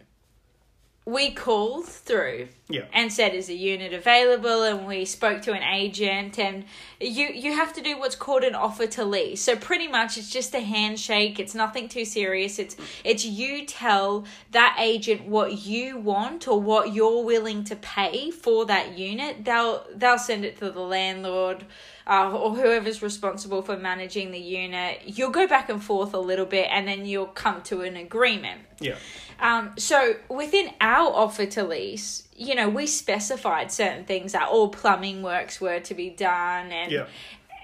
we 1.06 1.32
called 1.32 1.86
through 1.86 2.50
yeah. 2.70 2.86
and 2.94 3.12
said 3.12 3.34
is 3.34 3.50
a 3.50 3.54
unit 3.54 3.94
available? 3.94 4.64
And 4.64 4.88
we 4.88 5.06
spoke 5.06 5.42
to 5.44 5.54
an 5.54 5.64
agent 5.64 6.40
and 6.40 6.66
you 7.02 7.28
you 7.28 7.54
have 7.54 7.74
to 7.74 7.82
do 7.82 7.98
what's 8.00 8.16
called 8.16 8.44
an 8.44 8.56
offer 8.56 8.88
to 8.88 9.04
lease. 9.04 9.42
So 9.42 9.56
pretty 9.56 9.88
much 9.88 10.18
it's 10.18 10.30
just 10.30 10.54
a 10.54 10.60
handshake. 10.60 11.40
It's 11.40 11.56
nothing 11.56 11.90
too 11.90 12.06
serious. 12.06 12.60
It's 12.60 12.78
it's 13.04 13.26
you 13.26 13.66
tell 13.66 14.26
that 14.52 14.78
agent 14.80 15.26
what 15.26 15.66
you 15.66 15.98
want 15.98 16.48
or 16.48 16.62
what 16.62 16.94
you're 16.94 17.24
willing 17.24 17.64
to 17.66 17.76
pay 17.76 18.32
for 18.32 18.66
that 18.68 18.98
unit. 18.98 19.44
They'll 19.44 19.86
they'll 19.96 20.20
send 20.20 20.46
it 20.46 20.58
to 20.60 20.72
the 20.72 20.82
landlord 20.82 21.66
uh, 22.10 22.32
or 22.32 22.56
whoever's 22.56 23.02
responsible 23.04 23.62
for 23.62 23.78
managing 23.78 24.32
the 24.32 24.40
unit. 24.40 25.02
You'll 25.06 25.30
go 25.30 25.48
back 25.48 25.70
and 25.70 25.82
forth 25.82 26.14
a 26.14 26.20
little 26.20 26.46
bit 26.46 26.68
and 26.72 26.88
then 26.88 27.06
you'll 27.06 27.28
come 27.28 27.62
to 27.64 27.82
an 27.82 27.96
agreement. 27.96 28.62
Yeah. 28.80 28.96
Um, 29.40 29.74
so 29.78 30.16
within 30.28 30.72
our 30.82 31.08
offer 31.14 31.46
to 31.46 31.64
lease, 31.64 32.28
you 32.40 32.56
know, 32.56 32.70
we 32.70 32.88
specified 32.88 33.72
certain 33.72 34.06
things 34.06 34.32
that 34.32 34.48
all 34.48 34.70
plumbing 34.70 35.22
works 35.22 35.60
were 35.60 35.82
to 35.82 35.94
be 35.94 36.10
done 36.10 36.72
and 36.72 36.92
yeah. 36.92 37.06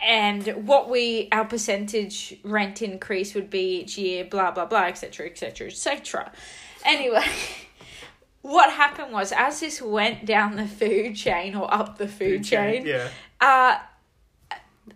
and 0.05 0.67
what 0.67 0.89
we 0.89 1.29
our 1.31 1.45
percentage 1.45 2.35
rent 2.43 2.81
increase 2.81 3.33
would 3.33 3.49
be 3.49 3.79
each 3.79 3.97
year, 3.97 4.25
blah 4.25 4.51
blah 4.51 4.65
blah, 4.65 4.83
etc. 4.83 5.27
etc. 5.27 5.67
etc. 5.67 6.31
Anyway. 6.85 7.25
what 8.41 8.69
happened 8.71 9.11
was 9.11 9.31
as 9.31 9.59
this 9.59 9.81
went 9.81 10.23
down 10.23 10.55
the 10.55 10.67
food 10.67 11.15
chain 11.15 11.55
or 11.55 11.73
up 11.73 11.97
the 11.97 12.07
food, 12.07 12.17
food 12.17 12.43
chain, 12.43 12.83
chain, 12.83 12.85
yeah. 12.85 13.09
uh, 13.41 13.79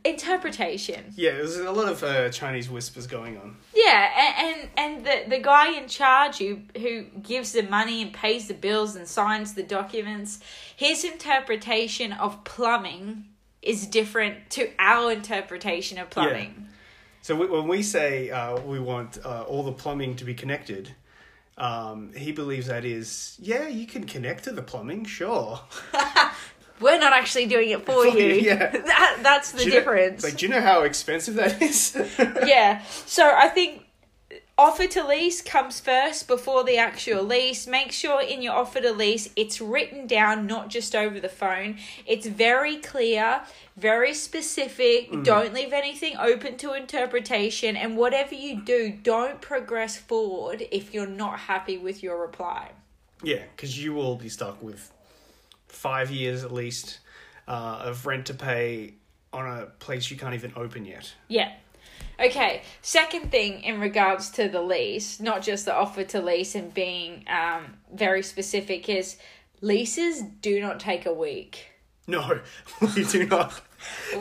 interpretation. 0.03 1.13
Yeah, 1.15 1.31
there's 1.31 1.57
a 1.57 1.71
lot 1.71 1.89
of 1.89 2.03
uh, 2.03 2.29
Chinese 2.29 2.69
whispers 2.69 3.07
going 3.07 3.37
on. 3.37 3.57
Yeah, 3.73 4.09
and, 4.17 4.59
and 4.59 4.69
and 4.77 5.05
the 5.05 5.35
the 5.35 5.41
guy 5.41 5.77
in 5.77 5.87
charge 5.87 6.37
who 6.37 6.61
who 6.77 7.03
gives 7.21 7.51
the 7.51 7.63
money 7.63 8.01
and 8.01 8.13
pays 8.13 8.47
the 8.47 8.53
bills 8.53 8.95
and 8.95 9.07
signs 9.07 9.53
the 9.53 9.63
documents, 9.63 10.39
his 10.75 11.03
interpretation 11.03 12.13
of 12.13 12.43
plumbing 12.43 13.25
is 13.61 13.87
different 13.87 14.49
to 14.51 14.69
our 14.79 15.11
interpretation 15.11 15.97
of 15.97 16.09
plumbing. 16.09 16.55
Yeah. 16.57 16.65
So 17.21 17.35
we, 17.35 17.47
when 17.47 17.67
we 17.67 17.83
say 17.83 18.29
uh, 18.29 18.59
we 18.61 18.79
want 18.79 19.17
uh, 19.23 19.43
all 19.43 19.63
the 19.63 19.73
plumbing 19.73 20.15
to 20.17 20.25
be 20.25 20.33
connected, 20.33 20.95
um, 21.57 22.13
he 22.13 22.31
believes 22.31 22.67
that 22.67 22.85
is 22.85 23.37
yeah, 23.41 23.67
you 23.67 23.85
can 23.85 24.05
connect 24.05 24.45
to 24.45 24.51
the 24.51 24.61
plumbing, 24.61 25.05
sure. 25.05 25.59
we're 26.79 26.99
not 26.99 27.13
actually 27.13 27.45
doing 27.45 27.69
it 27.69 27.85
for, 27.85 28.05
you. 28.07 28.33
Yeah. 28.35 28.75
That, 28.89 29.19
that's 29.21 29.51
the 29.51 29.65
difference. 29.65 30.23
Know, 30.23 30.29
like, 30.29 30.37
do 30.37 30.45
you 30.45 30.51
know 30.51 30.61
how 30.61 30.81
expensive 30.81 31.35
that 31.35 31.61
is? 31.61 31.95
yeah. 32.45 32.81
So 33.05 33.23
I 33.23 33.47
think 33.47 33.85
offer 34.57 34.87
to 34.87 35.07
lease 35.07 35.41
comes 35.41 35.79
first 35.79 36.27
before 36.27 36.63
the 36.63 36.77
actual 36.77 37.23
lease. 37.23 37.67
Make 37.67 37.91
sure 37.91 38.21
in 38.21 38.41
your 38.41 38.53
offer 38.53 38.81
to 38.81 38.91
lease 38.91 39.29
it's 39.35 39.61
written 39.61 40.07
down, 40.07 40.47
not 40.47 40.69
just 40.69 40.95
over 40.95 41.19
the 41.19 41.29
phone. 41.29 41.77
It's 42.05 42.25
very 42.25 42.77
clear, 42.77 43.41
very 43.77 44.13
specific. 44.13 45.11
Mm. 45.11 45.23
Don't 45.23 45.53
leave 45.53 45.71
anything 45.71 46.17
open 46.17 46.57
to 46.57 46.73
interpretation. 46.73 47.75
And 47.75 47.95
whatever 47.95 48.35
you 48.35 48.61
do, 48.61 48.91
don't 48.91 49.39
progress 49.39 49.97
forward 49.97 50.65
if 50.71 50.93
you're 50.93 51.07
not 51.07 51.39
happy 51.39 51.77
with 51.77 52.01
your 52.01 52.19
reply. 52.19 52.71
Yeah, 53.21 53.43
because 53.55 53.81
you 53.81 53.93
will 53.93 54.15
be 54.15 54.29
stuck 54.29 54.61
with 54.63 54.91
five 55.69 56.11
years 56.11 56.43
at 56.43 56.51
least 56.51 56.99
uh, 57.47 57.81
of 57.85 58.05
rent 58.05 58.25
to 58.27 58.33
pay 58.33 58.93
on 59.31 59.45
a 59.59 59.65
place 59.65 60.09
you 60.11 60.17
can't 60.17 60.33
even 60.33 60.51
open 60.55 60.85
yet. 60.85 61.13
Yeah. 61.27 61.53
Okay, 62.19 62.63
second 62.81 63.31
thing 63.31 63.61
in 63.63 63.79
regards 63.79 64.29
to 64.31 64.49
the 64.49 64.61
lease, 64.61 65.19
not 65.21 65.41
just 65.41 65.65
the 65.65 65.73
offer 65.73 66.03
to 66.03 66.21
lease 66.21 66.53
and 66.53 66.73
being 66.73 67.23
um, 67.29 67.77
very 67.93 68.21
specific, 68.23 68.89
is 68.89 69.17
leases 69.61 70.21
do 70.21 70.59
not 70.59 70.79
take 70.79 71.05
a 71.05 71.13
week. 71.13 71.67
No, 72.07 72.41
we 72.95 73.05
do 73.05 73.25
not. 73.25 73.61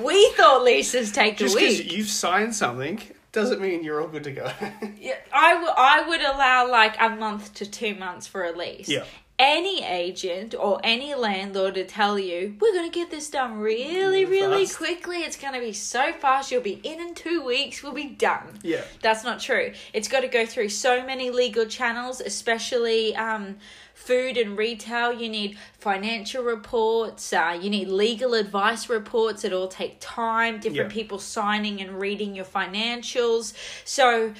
we 0.02 0.30
thought 0.36 0.62
leases 0.62 1.10
take 1.10 1.38
just 1.38 1.56
a 1.56 1.60
week. 1.60 1.92
you've 1.92 2.08
signed 2.08 2.54
something 2.54 3.00
doesn't 3.32 3.60
mean 3.60 3.82
you're 3.84 4.00
all 4.00 4.08
good 4.08 4.24
to 4.24 4.32
go. 4.32 4.50
Yeah, 5.00 5.16
I, 5.32 5.54
w- 5.54 5.72
I 5.76 6.08
would 6.08 6.20
allow 6.20 6.70
like 6.70 6.96
a 7.00 7.10
month 7.10 7.54
to 7.54 7.70
two 7.70 7.94
months 7.94 8.26
for 8.26 8.44
a 8.44 8.52
lease. 8.56 8.88
Yeah. 8.88 9.04
Any 9.38 9.84
agent 9.84 10.52
or 10.58 10.80
any 10.82 11.14
landlord 11.14 11.74
to 11.76 11.84
tell 11.84 12.18
you, 12.18 12.56
we're 12.60 12.72
going 12.72 12.90
to 12.90 12.94
get 12.94 13.08
this 13.10 13.30
done 13.30 13.58
really, 13.60 14.24
really 14.24 14.64
Fast. 14.66 14.78
quickly. 14.78 15.18
It's 15.18 15.36
going 15.36 15.54
to 15.54 15.60
be 15.60 15.72
so 15.72 16.12
fast. 16.12 16.50
You'll 16.50 16.60
be 16.62 16.80
in 16.82 17.00
in 17.00 17.14
two 17.14 17.44
weeks. 17.44 17.80
We'll 17.82 17.92
be 17.92 18.08
done. 18.08 18.58
yeah. 18.62 18.82
That's 19.00 19.22
not 19.22 19.38
true. 19.38 19.72
It's 19.92 20.08
got 20.08 20.20
to 20.20 20.28
go 20.28 20.44
through 20.44 20.70
so 20.70 21.06
many 21.06 21.30
legal 21.30 21.66
channels, 21.66 22.20
especially 22.20 23.14
um, 23.14 23.58
food 23.94 24.36
and 24.36 24.58
retail. 24.58 25.12
You 25.12 25.28
need 25.28 25.56
financial 25.78 26.42
reports, 26.42 27.32
uh, 27.32 27.56
you 27.62 27.70
need 27.70 27.86
legal 27.86 28.34
advice 28.34 28.88
reports. 28.88 29.44
It 29.44 29.52
all 29.52 29.68
take 29.68 29.98
time, 30.00 30.58
different 30.58 30.90
Yeah. 30.90 30.94
people 30.94 31.20
signing 31.20 31.80
and 31.80 32.00
reading 32.00 32.34
your 32.34 32.44
financials. 32.44 33.52
So, 33.84 34.34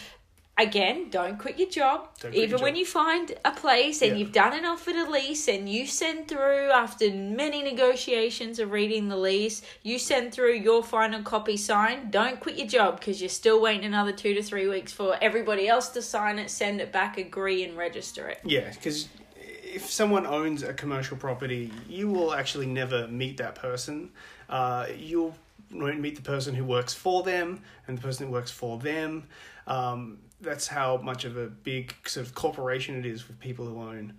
again, 0.58 1.08
don't 1.10 1.38
quit 1.38 1.58
your 1.58 1.68
job. 1.68 2.08
Quit 2.20 2.34
Even 2.34 2.50
your 2.50 2.58
when 2.58 2.74
job. 2.74 2.78
you 2.80 2.86
find 2.86 3.34
a 3.44 3.52
place 3.52 4.02
and 4.02 4.12
Yeah. 4.12 4.18
you've 4.18 4.32
done 4.32 4.52
an 4.52 4.64
offer 4.64 4.92
to 4.92 5.08
lease 5.08 5.46
and 5.48 5.68
you 5.68 5.86
send 5.86 6.28
through, 6.28 6.70
after 6.70 7.10
many 7.10 7.62
negotiations 7.62 8.58
of 8.58 8.72
reading 8.72 9.08
the 9.08 9.16
lease, 9.16 9.62
you 9.82 9.98
send 9.98 10.32
through 10.32 10.54
your 10.54 10.82
final 10.82 11.22
copy 11.22 11.56
signed, 11.56 12.10
don't 12.10 12.40
quit 12.40 12.56
your 12.56 12.66
job 12.66 12.98
because 12.98 13.20
you're 13.20 13.28
still 13.28 13.60
waiting 13.60 13.84
another 13.84 14.12
two 14.12 14.34
to 14.34 14.42
three 14.42 14.66
weeks 14.66 14.92
for 14.92 15.16
everybody 15.20 15.68
else 15.68 15.88
to 15.90 16.02
sign 16.02 16.38
it, 16.38 16.50
send 16.50 16.80
it 16.80 16.92
back, 16.92 17.16
agree, 17.18 17.62
and 17.62 17.76
register 17.78 18.28
it. 18.28 18.40
Yeah, 18.44 18.70
because 18.70 19.08
if 19.36 19.88
someone 19.90 20.26
owns 20.26 20.62
a 20.62 20.74
commercial 20.74 21.16
property, 21.16 21.70
you 21.88 22.10
will 22.10 22.34
actually 22.34 22.66
never 22.66 23.06
meet 23.06 23.36
that 23.36 23.54
person. 23.54 24.10
Uh, 24.48 24.86
you'll 24.96 25.36
won't 25.70 26.00
meet 26.00 26.16
the 26.16 26.22
person 26.22 26.54
who 26.54 26.64
works 26.64 26.94
for 26.94 27.22
them 27.22 27.60
and 27.86 27.98
the 27.98 28.02
person 28.02 28.26
who 28.26 28.32
works 28.32 28.50
for 28.50 28.78
them. 28.78 29.24
Um, 29.66 30.16
that's 30.40 30.66
how 30.68 30.98
much 30.98 31.24
of 31.24 31.36
a 31.36 31.46
big 31.46 31.94
sort 32.06 32.26
of 32.26 32.34
corporation 32.34 32.96
it 32.96 33.06
is 33.06 33.26
with 33.26 33.38
people 33.40 33.66
who 33.66 33.80
own 33.80 34.14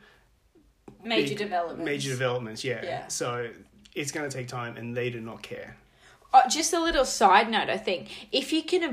Major 1.04 1.36
developments. 1.36 1.86
Major 1.86 2.10
developments, 2.10 2.64
yeah. 2.64 2.84
Yeah. 2.84 3.08
So 3.08 3.50
it's 3.96 4.12
going 4.12 4.30
to 4.30 4.36
take 4.36 4.48
time, 4.48 4.76
and 4.76 4.96
they 4.96 5.10
do 5.10 5.22
not 5.22 5.42
care. 5.42 5.78
Uh, 6.34 6.48
just 6.50 6.74
a 6.74 6.80
little 6.82 7.06
side 7.06 7.50
note, 7.50 7.70
I 7.70 7.78
think. 7.78 8.28
If 8.32 8.52
you 8.52 8.64
can 8.64 8.84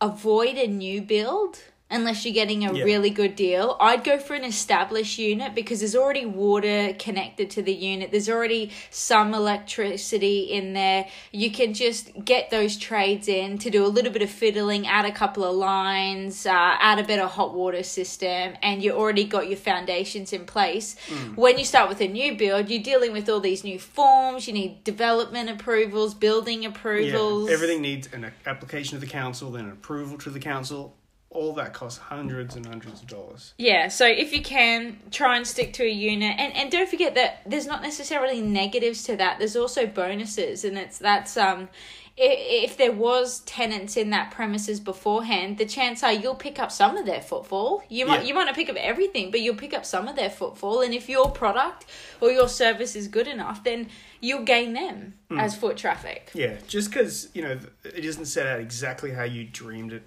a- 0.00 0.04
avoid 0.06 0.56
a 0.56 0.66
new 0.66 1.00
build, 1.00 1.58
unless 1.94 2.24
you're 2.24 2.34
getting 2.34 2.64
a 2.64 2.72
Yeah. 2.72 2.84
really 2.84 3.10
good 3.10 3.36
deal, 3.36 3.76
I'd 3.80 4.04
go 4.04 4.18
for 4.18 4.34
an 4.34 4.44
established 4.44 5.18
unit 5.18 5.54
because 5.54 5.80
there's 5.80 5.94
already 5.94 6.26
water 6.26 6.94
connected 6.98 7.50
to 7.50 7.62
the 7.62 7.72
unit. 7.72 8.10
There's 8.10 8.28
already 8.28 8.70
some 8.90 9.32
electricity 9.34 10.40
in 10.40 10.72
there. 10.72 11.06
You 11.32 11.50
can 11.50 11.74
just 11.74 12.10
get 12.24 12.50
those 12.50 12.76
trades 12.76 13.28
in 13.28 13.58
to 13.58 13.70
do 13.70 13.84
a 13.84 13.88
little 13.88 14.12
bit 14.12 14.22
of 14.22 14.30
fiddling, 14.30 14.86
add 14.86 15.04
a 15.04 15.12
couple 15.12 15.44
of 15.44 15.54
lines, 15.54 16.46
uh, 16.46 16.50
add 16.52 16.98
a 16.98 17.04
better 17.04 17.26
hot 17.26 17.54
water 17.54 17.82
system, 17.82 18.54
and 18.62 18.82
you 18.82 18.92
already 18.92 19.24
got 19.24 19.48
your 19.48 19.56
foundations 19.56 20.32
in 20.32 20.44
place. 20.44 20.96
Mm. 21.08 21.36
When 21.36 21.58
you 21.58 21.64
start 21.64 21.88
with 21.88 22.00
a 22.00 22.08
new 22.08 22.36
build, 22.36 22.68
you're 22.68 22.82
dealing 22.82 23.12
with 23.12 23.28
all 23.28 23.40
these 23.40 23.64
new 23.64 23.78
forms. 23.78 24.46
You 24.46 24.54
need 24.54 24.84
development 24.84 25.48
approvals, 25.48 26.14
building 26.14 26.64
approvals. 26.64 27.48
Yeah, 27.48 27.54
everything 27.54 27.80
needs 27.82 28.08
an 28.12 28.32
application 28.46 28.98
to 28.98 29.00
the 29.04 29.10
council, 29.10 29.50
then 29.50 29.66
an 29.66 29.72
approval 29.72 30.18
to 30.18 30.30
the 30.30 30.40
council. 30.40 30.96
All 31.34 31.52
that 31.54 31.74
costs 31.74 31.98
hundreds 31.98 32.56
and 32.56 32.64
hundreds 32.64 33.02
of 33.02 33.08
dollars. 33.08 33.52
Yeah, 33.58 33.88
so 33.88 34.06
if 34.06 34.32
you 34.32 34.40
can 34.42 34.98
try 35.10 35.36
and 35.36 35.46
stick 35.46 35.72
to 35.74 35.84
a 35.84 35.90
unit, 35.90 36.36
and 36.38 36.52
and 36.54 36.70
don't 36.70 36.88
forget 36.88 37.14
that 37.16 37.42
there's 37.44 37.66
not 37.66 37.82
necessarily 37.82 38.40
negatives 38.40 39.02
to 39.04 39.16
that. 39.16 39.38
There's 39.38 39.56
also 39.56 39.84
bonuses, 39.86 40.64
and 40.64 40.78
it's 40.78 40.96
that's 40.98 41.36
um. 41.36 41.68
If 42.16 42.76
there 42.76 42.92
was 42.92 43.40
tenants 43.40 43.96
in 43.96 44.10
that 44.10 44.30
premises 44.30 44.78
beforehand, 44.78 45.58
the 45.58 45.66
chance 45.66 46.04
are 46.04 46.12
you'll 46.12 46.36
pick 46.36 46.60
up 46.60 46.70
some 46.70 46.96
of 46.96 47.06
their 47.06 47.20
footfall. 47.20 47.82
You 47.88 48.06
might 48.06 48.20
Yeah. 48.22 48.28
you 48.28 48.34
might 48.34 48.44
not 48.44 48.54
pick 48.54 48.70
up 48.70 48.76
everything, 48.76 49.32
but 49.32 49.40
you'll 49.40 49.56
pick 49.56 49.74
up 49.74 49.84
some 49.84 50.06
of 50.06 50.14
their 50.14 50.30
footfall. 50.30 50.80
And 50.82 50.94
if 50.94 51.08
your 51.08 51.32
product 51.32 51.86
or 52.20 52.30
your 52.30 52.46
service 52.48 52.94
is 52.94 53.08
good 53.08 53.26
enough, 53.26 53.64
then 53.64 53.88
you'll 54.20 54.44
gain 54.44 54.74
them 54.74 55.14
Hmm. 55.28 55.40
as 55.40 55.56
foot 55.56 55.76
traffic. 55.76 56.30
Yeah, 56.34 56.54
just 56.68 56.90
because 56.90 57.30
you 57.34 57.42
know 57.42 57.58
it 57.82 58.04
isn't 58.04 58.26
set 58.26 58.46
out 58.46 58.60
exactly 58.60 59.10
how 59.10 59.24
you 59.24 59.42
dreamed 59.42 59.92
it, 59.92 60.04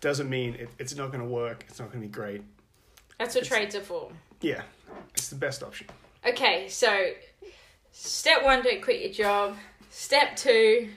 doesn't 0.00 0.28
mean 0.28 0.54
it, 0.54 0.68
it's 0.78 0.94
not 0.94 1.08
going 1.08 1.22
to 1.22 1.28
work. 1.28 1.64
It's 1.68 1.78
not 1.78 1.90
going 1.90 2.00
to 2.02 2.06
be 2.06 2.12
great. 2.12 2.42
That's 3.18 3.34
what 3.34 3.44
trades 3.44 3.74
are 3.74 3.80
for. 3.80 4.10
Yeah, 4.40 4.62
it's 5.14 5.28
the 5.28 5.36
best 5.36 5.62
option. 5.62 5.88
Okay, 6.26 6.68
so 6.68 7.10
step 7.92 8.44
one, 8.44 8.62
don't 8.62 8.82
quit 8.82 9.00
your 9.00 9.12
job. 9.12 9.56
Step 9.90 10.36
two, 10.36 10.88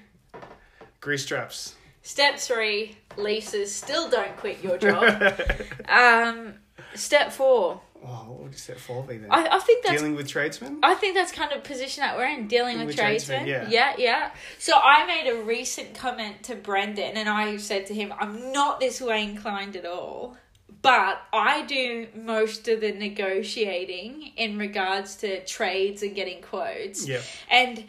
Grease 0.99 1.25
traps. 1.25 1.75
step 2.03 2.37
three, 2.37 2.97
leases. 3.17 3.73
Still 3.73 4.09
don't 4.09 4.35
quit 4.37 4.63
your 4.63 4.77
job. 4.77 5.33
um, 5.89 6.53
step 6.93 7.31
four, 7.31 7.81
Oh, 8.03 8.25
what 8.27 8.43
would 8.43 8.51
you 8.51 8.57
say 8.57 8.73
for 8.73 9.03
be 9.03 9.17
then? 9.17 9.31
I, 9.31 9.47
I 9.47 9.59
think 9.59 9.83
that's 9.83 9.97
Dealing 9.97 10.15
with 10.15 10.27
tradesmen. 10.27 10.79
I 10.81 10.95
think 10.95 11.15
that's 11.15 11.31
kind 11.31 11.51
of 11.51 11.63
position 11.63 12.01
that 12.01 12.17
we're 12.17 12.25
in, 12.25 12.47
dealing 12.47 12.79
with, 12.79 12.87
With 12.87 12.95
tradesmen. 12.95 13.45
tradesmen, 13.45 13.71
yeah, 13.71 13.93
yeah. 13.97 14.31
So 14.57 14.73
I 14.75 15.05
made 15.05 15.29
a 15.29 15.43
recent 15.43 15.93
comment 15.93 16.43
to 16.43 16.55
Brendan, 16.55 17.15
and 17.15 17.29
I 17.29 17.57
said 17.57 17.85
to 17.87 17.93
him, 17.93 18.11
"I'm 18.19 18.51
not 18.51 18.79
this 18.79 19.01
way 19.01 19.23
inclined 19.23 19.75
at 19.75 19.85
all." 19.85 20.37
But 20.81 21.21
I 21.31 21.61
do 21.63 22.07
most 22.15 22.67
of 22.67 22.81
the 22.81 22.91
negotiating 22.91 24.31
in 24.35 24.57
regards 24.57 25.15
to 25.17 25.45
trades 25.45 26.01
and 26.01 26.15
getting 26.15 26.41
quotes. 26.41 27.07
Yeah. 27.07 27.21
And 27.51 27.85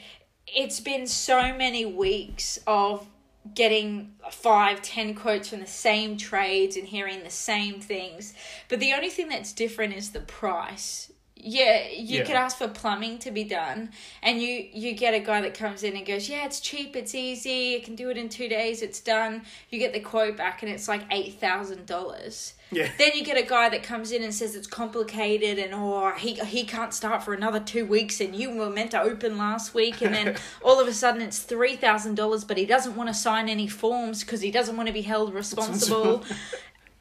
it's 0.46 0.80
been 0.80 1.06
so 1.06 1.56
many 1.56 1.86
weeks 1.86 2.58
of 2.66 3.06
getting 3.54 4.12
five, 4.30 4.82
ten 4.82 5.14
quotes 5.14 5.48
from 5.48 5.60
the 5.60 5.66
same 5.66 6.16
trades 6.16 6.76
and 6.76 6.86
hearing 6.88 7.22
the 7.22 7.30
same 7.30 7.80
things. 7.80 8.34
But 8.68 8.80
the 8.80 8.92
only 8.92 9.10
thing 9.10 9.28
that's 9.28 9.52
different 9.52 9.94
is 9.94 10.10
the 10.10 10.20
price. 10.20 11.11
Yeah, 11.44 11.88
you 11.88 12.18
Yeah. 12.18 12.24
could 12.24 12.36
ask 12.36 12.56
for 12.56 12.68
plumbing 12.68 13.18
to 13.18 13.32
be 13.32 13.42
done, 13.42 13.90
and 14.22 14.40
you 14.40 14.68
you 14.72 14.92
get 14.92 15.12
a 15.12 15.18
guy 15.18 15.40
that 15.40 15.54
comes 15.54 15.82
in 15.82 15.96
and 15.96 16.06
goes, 16.06 16.28
"Yeah, 16.28 16.44
it's 16.46 16.60
cheap, 16.60 16.94
it's 16.94 17.16
easy, 17.16 17.76
I 17.76 17.80
can 17.80 17.96
do 17.96 18.10
it 18.10 18.16
in 18.16 18.28
two 18.28 18.48
days, 18.48 18.80
it's 18.80 19.00
done." 19.00 19.42
You 19.68 19.80
get 19.80 19.92
the 19.92 19.98
quote 20.00 20.36
back, 20.36 20.62
and 20.62 20.70
it's 20.70 20.86
like 20.86 21.02
eight 21.10 21.40
thousand 21.40 21.86
dollars. 21.86 22.54
Yeah. 22.70 22.88
Then 22.96 23.10
you 23.14 23.24
get 23.24 23.36
a 23.36 23.42
guy 23.42 23.68
that 23.70 23.82
comes 23.82 24.12
in 24.12 24.22
and 24.22 24.32
says 24.32 24.54
it's 24.54 24.66
complicated 24.68 25.58
and 25.58 25.74
oh 25.74 26.12
he 26.16 26.34
he 26.34 26.64
can't 26.64 26.94
start 26.94 27.22
for 27.22 27.34
another 27.34 27.60
two 27.60 27.84
weeks 27.84 28.18
and 28.18 28.34
you 28.34 28.50
were 28.56 28.70
meant 28.70 28.92
to 28.92 29.00
open 29.02 29.36
last 29.36 29.74
week 29.74 30.00
and 30.00 30.14
then 30.14 30.36
all 30.64 30.80
of 30.80 30.88
a 30.88 30.92
sudden 30.94 31.20
it's 31.20 31.40
three 31.40 31.76
thousand 31.76 32.14
dollars 32.14 32.44
but 32.44 32.56
he 32.56 32.64
doesn't 32.64 32.96
want 32.96 33.10
to 33.10 33.14
sign 33.14 33.50
any 33.50 33.66
forms 33.68 34.24
because 34.24 34.40
he 34.40 34.50
doesn't 34.50 34.74
want 34.74 34.86
to 34.86 34.92
be 34.92 35.02
held 35.02 35.34
responsible. 35.34 36.24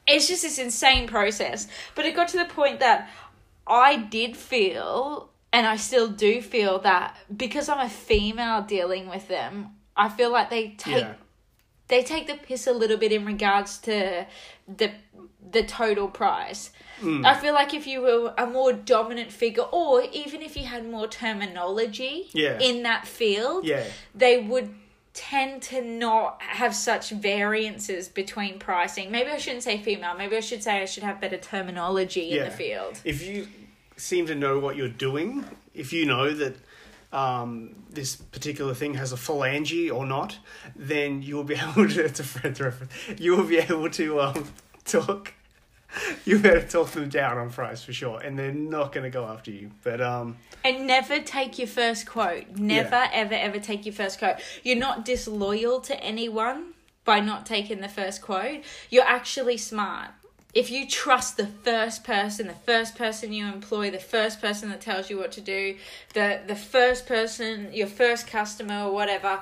it's 0.07 0.27
just 0.27 0.41
this 0.41 0.57
insane 0.59 1.07
process. 1.07 1.67
But 1.95 2.05
it 2.05 2.15
got 2.15 2.27
to 2.29 2.37
the 2.37 2.45
point 2.45 2.79
that 2.81 3.09
I 3.67 3.97
did 3.97 4.35
feel 4.37 5.29
and 5.53 5.67
I 5.67 5.75
still 5.75 6.07
do 6.07 6.41
feel 6.41 6.79
that 6.79 7.15
because 7.35 7.69
I'm 7.69 7.79
a 7.85 7.89
female 7.89 8.61
dealing 8.61 9.09
with 9.09 9.27
them, 9.27 9.75
I 9.95 10.09
feel 10.09 10.31
like 10.31 10.49
they 10.49 10.69
take 10.69 11.03
Yeah. 11.03 11.13
they 11.87 12.03
take 12.03 12.27
the 12.27 12.35
piss 12.35 12.67
a 12.67 12.71
little 12.73 12.97
bit 12.97 13.11
in 13.11 13.25
regards 13.25 13.77
to 13.79 14.25
the 14.67 14.91
the 15.51 15.63
total 15.63 16.07
price. 16.07 16.71
Hmm. 17.01 17.25
I 17.25 17.33
feel 17.35 17.53
like 17.53 17.73
if 17.73 17.85
you 17.87 18.01
were 18.01 18.33
a 18.37 18.45
more 18.45 18.71
dominant 18.71 19.31
figure, 19.31 19.63
or 19.63 20.03
even 20.13 20.41
if 20.41 20.55
you 20.55 20.63
had 20.65 20.87
more 20.87 21.07
terminology 21.07 22.29
Yeah. 22.33 22.57
in 22.59 22.83
that 22.83 23.07
field, 23.07 23.65
Yeah. 23.65 23.83
they 24.15 24.37
would 24.37 24.73
tend 25.13 25.61
to 25.61 25.81
not 25.81 26.41
have 26.41 26.73
such 26.73 27.09
variances 27.09 28.07
between 28.07 28.59
pricing. 28.59 29.11
Maybe 29.11 29.29
I 29.29 29.37
shouldn't 29.37 29.63
say 29.63 29.77
female. 29.77 30.15
Maybe 30.17 30.37
I 30.37 30.39
should 30.39 30.63
say 30.63 30.81
I 30.81 30.85
should 30.85 31.03
have 31.03 31.19
better 31.19 31.37
terminology 31.37 32.31
in 32.31 32.45
the 32.45 32.51
field. 32.51 32.99
If 33.03 33.25
you 33.25 33.47
seem 33.97 34.25
to 34.27 34.35
know 34.35 34.59
what 34.59 34.75
you're 34.75 34.87
doing, 34.87 35.45
if 35.73 35.91
you 35.91 36.05
know 36.05 36.33
that 36.33 36.55
um, 37.11 37.75
this 37.89 38.15
particular 38.15 38.73
thing 38.73 38.93
has 38.93 39.11
a 39.11 39.17
phalange 39.17 39.93
or 39.93 40.05
not, 40.05 40.37
then 40.75 41.21
you 41.21 41.35
will 41.35 41.43
be 41.43 41.55
able 41.71 41.89
to. 41.89 42.05
It's 42.05 42.19
a 42.19 42.39
reference. 42.39 42.91
You 43.17 43.35
will 43.35 43.47
be 43.47 43.57
able 43.57 43.89
to 43.89 44.21
um, 44.21 44.47
talk. 44.85 45.33
You 46.25 46.39
better 46.39 46.61
talk 46.61 46.91
them 46.91 47.09
down 47.09 47.37
on 47.37 47.49
price 47.49 47.83
for 47.83 47.93
sure, 47.93 48.19
and 48.19 48.37
they're 48.37 48.53
not 48.53 48.91
going 48.93 49.03
to 49.03 49.09
go 49.09 49.25
after 49.25 49.51
you. 49.51 49.71
But 49.83 50.01
um, 50.01 50.37
And 50.63 50.87
never 50.87 51.19
take 51.19 51.57
your 51.57 51.67
first 51.67 52.05
quote. 52.05 52.55
Never, 52.55 53.07
ever, 53.11 53.33
ever 53.33 53.59
take 53.59 53.85
your 53.85 53.93
first 53.93 54.19
quote. 54.19 54.37
You're 54.63 54.77
not 54.77 55.03
disloyal 55.03 55.81
to 55.81 56.01
anyone 56.01 56.73
by 57.03 57.19
not 57.19 57.45
taking 57.45 57.81
the 57.81 57.89
first 57.89 58.21
quote. 58.21 58.61
You're 58.89 59.05
actually 59.05 59.57
smart. 59.57 60.11
If 60.53 60.69
you 60.69 60.87
trust 60.87 61.37
the 61.37 61.47
first 61.47 62.03
person, 62.03 62.47
the 62.47 62.53
first 62.53 62.97
person 62.97 63.31
you 63.31 63.45
employ, 63.45 63.89
the 63.89 63.99
first 63.99 64.41
person 64.41 64.69
that 64.69 64.81
tells 64.81 65.09
you 65.09 65.17
what 65.17 65.31
to 65.33 65.41
do, 65.41 65.77
the 66.13 66.41
the 66.45 66.55
first 66.55 67.07
person, 67.07 67.69
your 67.73 67.87
first 67.87 68.27
customer 68.27 68.83
or 68.83 68.91
whatever, 68.91 69.39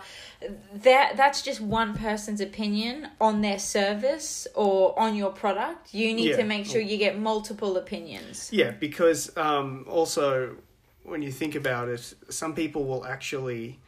that 0.74 1.18
that's 1.18 1.42
just 1.42 1.62
one 1.62 1.96
person's 1.96 2.42
opinion 2.42 3.08
on 3.20 3.42
their 3.42 3.60
service 3.60 4.48
or 4.54 4.98
on 5.00 5.16
your 5.16 5.32
product. 5.32 5.94
You 5.94 6.14
need 6.14 6.30
Yeah. 6.30 6.38
to 6.38 6.44
make 6.44 6.66
sure 6.66 6.82
you 6.82 6.98
get 6.98 7.18
multiple 7.18 7.76
opinions. 7.78 8.50
Yeah, 8.52 8.72
because 8.72 9.36
um, 9.36 9.86
also 9.90 10.58
when 11.04 11.22
you 11.24 11.32
think 11.32 11.56
about 11.56 11.90
it, 11.90 12.14
some 12.30 12.54
people 12.54 12.86
will 12.86 13.04
actually, 13.06 13.80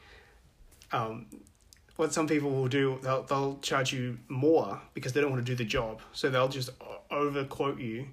um, 0.92 1.28
what 1.98 2.12
some 2.14 2.26
people 2.28 2.50
will 2.50 2.68
do, 2.68 2.98
they'll 3.04 3.24
they'll 3.24 3.60
charge 3.62 3.94
you 3.94 4.18
more 4.28 4.82
because 4.96 5.14
they 5.14 5.22
don't 5.22 5.32
want 5.32 5.46
to 5.46 5.52
do 5.52 5.56
the 5.56 5.70
job, 5.70 6.02
so 6.14 6.30
they'll 6.30 6.48
just 6.50 6.72
over 7.12 7.44
quote 7.46 7.80
you 7.80 8.08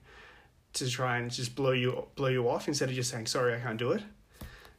to 0.75 0.89
try 0.91 1.19
and 1.19 1.31
just 1.31 1.55
blow 1.55 1.73
you 1.73 2.07
blow 2.15 2.29
you 2.29 2.49
off 2.49 2.69
instead 2.69 2.89
of 2.89 2.95
just 2.95 3.11
saying 3.11 3.27
sorry, 3.27 3.55
I 3.55 3.59
can't 3.61 3.79
do 3.79 3.93
it. 3.93 4.03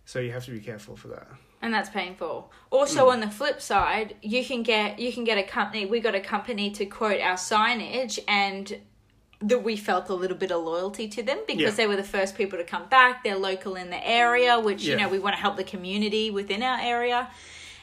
So 0.06 0.20
you 0.20 0.32
have 0.32 0.46
to 0.46 0.52
be 0.52 0.60
careful 0.60 0.96
for 0.96 1.08
that. 1.10 1.28
and 1.62 1.74
that's 1.74 1.90
painful. 1.90 2.52
Also, 2.72 3.08
mm. 3.08 3.12
on 3.12 3.20
the 3.20 3.30
flip 3.30 3.62
side, 3.62 4.16
you 4.22 4.44
can 4.46 4.64
get 4.64 5.00
you 5.00 5.12
can 5.14 5.24
get 5.24 5.38
a 5.38 5.44
company. 5.44 5.86
We 5.86 6.00
got 6.00 6.16
a 6.16 6.20
company 6.22 6.72
to 6.72 6.86
quote 6.86 7.22
our 7.22 7.36
signage, 7.36 8.18
and 8.28 8.78
that 9.42 9.64
we 9.64 9.76
felt 9.78 10.10
a 10.10 10.14
little 10.14 10.36
bit 10.36 10.52
of 10.52 10.64
loyalty 10.64 11.08
to 11.08 11.24
them 11.24 11.40
because 11.48 11.62
Yeah. 11.62 11.70
they 11.72 11.88
were 11.88 11.96
the 11.96 12.04
first 12.04 12.36
people 12.36 12.58
to 12.60 12.66
come 12.66 12.88
back. 12.90 13.24
They're 13.24 13.38
local 13.38 13.76
in 13.76 13.90
the 13.90 14.08
area, 14.08 14.60
which 14.60 14.84
you 14.84 14.96
know 14.98 15.10
we 15.10 15.20
want 15.20 15.36
to 15.36 15.42
help 15.42 15.58
the 15.58 15.64
community 15.64 16.30
within 16.32 16.62
our 16.64 16.80
area, 16.80 17.30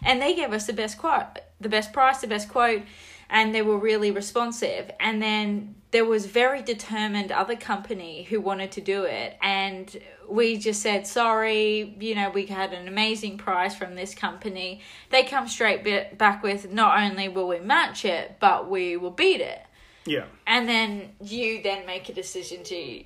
and 0.03 0.21
they 0.21 0.35
gave 0.35 0.53
us 0.53 0.67
the 0.67 0.73
best 0.73 0.99
quote, 0.99 1.39
the 1.61 1.69
best 1.69 1.93
price, 1.93 2.19
the 2.21 2.27
best 2.29 2.49
quote, 2.49 2.83
and 3.31 3.55
they 3.55 3.63
were 3.63 3.79
really 3.79 4.11
responsive. 4.11 4.91
And 5.01 5.21
then 5.23 5.75
there 5.91 6.05
was 6.05 6.27
very 6.27 6.63
determined 6.63 7.33
other 7.33 7.57
company 7.57 8.25
who 8.25 8.41
wanted 8.41 8.73
to 8.73 8.81
do 8.81 9.05
it, 9.05 9.37
and 9.41 9.97
we 10.29 10.57
just 10.59 10.83
said 10.83 11.07
sorry. 11.07 11.97
You 11.99 12.15
know, 12.15 12.31
we 12.31 12.47
had 12.47 12.73
an 12.73 12.89
amazing 12.89 13.39
price 13.39 13.75
from 13.75 13.95
this 13.95 14.15
company. 14.15 14.83
They 15.11 15.23
come 15.23 15.49
straight 15.49 16.19
back 16.19 16.43
with 16.43 16.73
not 16.73 16.99
only 17.01 17.29
will 17.29 17.49
we 17.49 17.61
match 17.61 18.05
it, 18.05 18.37
but 18.41 18.69
we 18.69 18.97
will 18.97 19.11
beat 19.11 19.41
it. 19.41 19.61
Yeah. 20.05 20.27
And 20.47 20.69
then 20.69 21.11
you 21.21 21.63
then 21.63 21.87
make 21.87 22.09
a 22.09 22.13
decision 22.13 22.63
to 22.65 23.05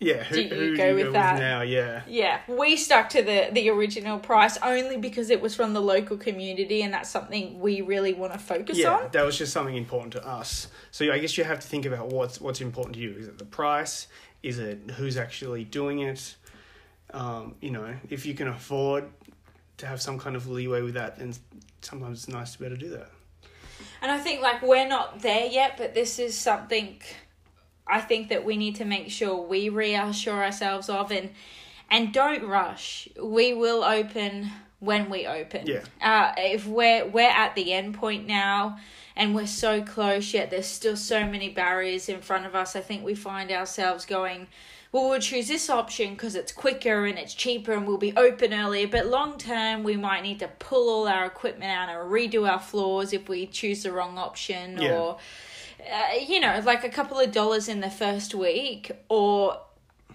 Yeah. 0.00 0.22
Who, 0.22 0.36
Do 0.36 0.42
you 0.42 0.48
who 0.48 0.76
go 0.76 0.82
do 0.84 0.88
you 0.90 0.94
with 0.94 1.04
go 1.06 1.12
that? 1.12 1.32
with 1.34 1.40
now? 1.42 1.62
Yeah. 1.62 2.02
yeah, 2.06 2.40
we 2.46 2.76
stuck 2.76 3.08
to 3.10 3.22
the 3.22 3.48
the 3.52 3.68
original 3.70 4.18
price 4.18 4.56
only 4.62 4.96
because 4.96 5.28
it 5.30 5.40
was 5.40 5.54
from 5.56 5.72
the 5.74 5.80
local 5.80 6.16
community 6.16 6.82
and 6.82 6.94
that's 6.94 7.10
something 7.10 7.58
we 7.58 7.80
really 7.80 8.12
want 8.12 8.32
to 8.32 8.38
focus 8.38 8.78
Yeah, 8.78 8.90
on. 8.92 9.08
that 9.12 9.24
was 9.24 9.36
just 9.36 9.52
something 9.52 9.76
important 9.76 10.12
to 10.12 10.24
us. 10.26 10.68
So 10.92 11.10
I 11.12 11.18
guess 11.18 11.36
you 11.36 11.44
have 11.44 11.60
to 11.60 11.66
think 11.66 11.84
about 11.84 12.08
what's 12.12 12.40
what's 12.40 12.60
important 12.60 12.94
to 12.94 13.00
you. 13.00 13.16
Is 13.18 13.26
it 13.28 13.38
the 13.38 13.44
price? 13.44 14.06
Is 14.42 14.60
it 14.60 14.92
who's 14.96 15.16
actually 15.16 15.64
doing 15.64 15.98
it? 16.00 16.36
Um, 17.12 17.56
you 17.60 17.70
know, 17.70 17.94
if 18.08 18.24
you 18.26 18.34
can 18.34 18.48
afford 18.48 19.04
to 19.78 19.86
have 19.86 20.00
some 20.00 20.18
kind 20.18 20.36
of 20.36 20.46
leeway 20.48 20.82
with 20.82 20.94
that, 20.94 21.18
then 21.18 21.32
sometimes 21.80 22.18
it's 22.18 22.28
nice 22.28 22.52
to 22.52 22.58
be 22.60 22.66
able 22.66 22.76
to 22.76 22.80
do 22.80 22.90
that. 22.90 23.10
And 24.02 24.10
I 24.12 24.18
think 24.18 24.42
like 24.42 24.62
we're 24.62 24.86
not 24.88 25.20
there 25.22 25.46
yet, 25.46 25.74
but 25.76 25.94
this 25.94 26.18
is 26.18 26.36
something 26.36 27.00
I 27.88 28.00
think 28.00 28.28
that 28.28 28.44
we 28.44 28.56
need 28.56 28.76
to 28.76 28.84
make 28.84 29.10
sure 29.10 29.36
we 29.36 29.68
reassure 29.68 30.42
ourselves 30.44 30.88
of 30.88 31.10
and 31.10 31.30
and 31.90 32.12
don't 32.12 32.44
rush. 32.44 33.08
We 33.20 33.54
will 33.54 33.82
open 33.82 34.50
when 34.80 35.08
we 35.10 35.26
open. 35.26 35.66
Yeah. 35.66 35.82
Uh, 36.02 36.32
if 36.36 36.66
we're 36.66 37.06
we're 37.06 37.30
at 37.30 37.54
the 37.54 37.72
end 37.72 37.94
point 37.94 38.26
now 38.26 38.78
and 39.16 39.34
we're 39.34 39.46
so 39.46 39.82
close 39.82 40.32
yet 40.32 40.50
there's 40.50 40.66
still 40.66 40.96
so 40.96 41.26
many 41.26 41.48
barriers 41.48 42.08
in 42.08 42.20
front 42.20 42.46
of 42.46 42.54
us, 42.54 42.76
I 42.76 42.80
think 42.80 43.04
we 43.04 43.14
find 43.14 43.50
ourselves 43.50 44.04
going 44.04 44.46
well, 44.90 45.10
we'll 45.10 45.20
choose 45.20 45.48
this 45.48 45.68
option 45.68 46.14
because 46.14 46.34
it's 46.34 46.50
quicker 46.50 47.04
and 47.04 47.18
it's 47.18 47.34
cheaper 47.34 47.74
and 47.74 47.86
we'll 47.86 47.98
be 47.98 48.16
open 48.16 48.54
earlier. 48.54 48.88
But 48.88 49.06
long 49.06 49.36
term, 49.36 49.82
we 49.82 49.96
might 49.98 50.22
need 50.22 50.38
to 50.38 50.48
pull 50.58 50.88
all 50.88 51.06
our 51.06 51.26
equipment 51.26 51.70
out 51.70 51.90
and 51.90 52.10
redo 52.10 52.48
our 52.50 52.58
floors 52.58 53.12
if 53.12 53.28
we 53.28 53.46
choose 53.46 53.82
the 53.82 53.92
wrong 53.92 54.16
option, 54.16 54.78
Yeah. 54.80 54.96
or 54.98 55.18
uh, 55.80 56.14
you 56.26 56.40
know, 56.40 56.60
like 56.64 56.84
a 56.84 56.88
couple 56.88 57.18
of 57.18 57.32
dollars 57.32 57.68
in 57.68 57.80
the 57.80 57.90
first 57.90 58.34
week, 58.34 58.90
or 59.08 59.60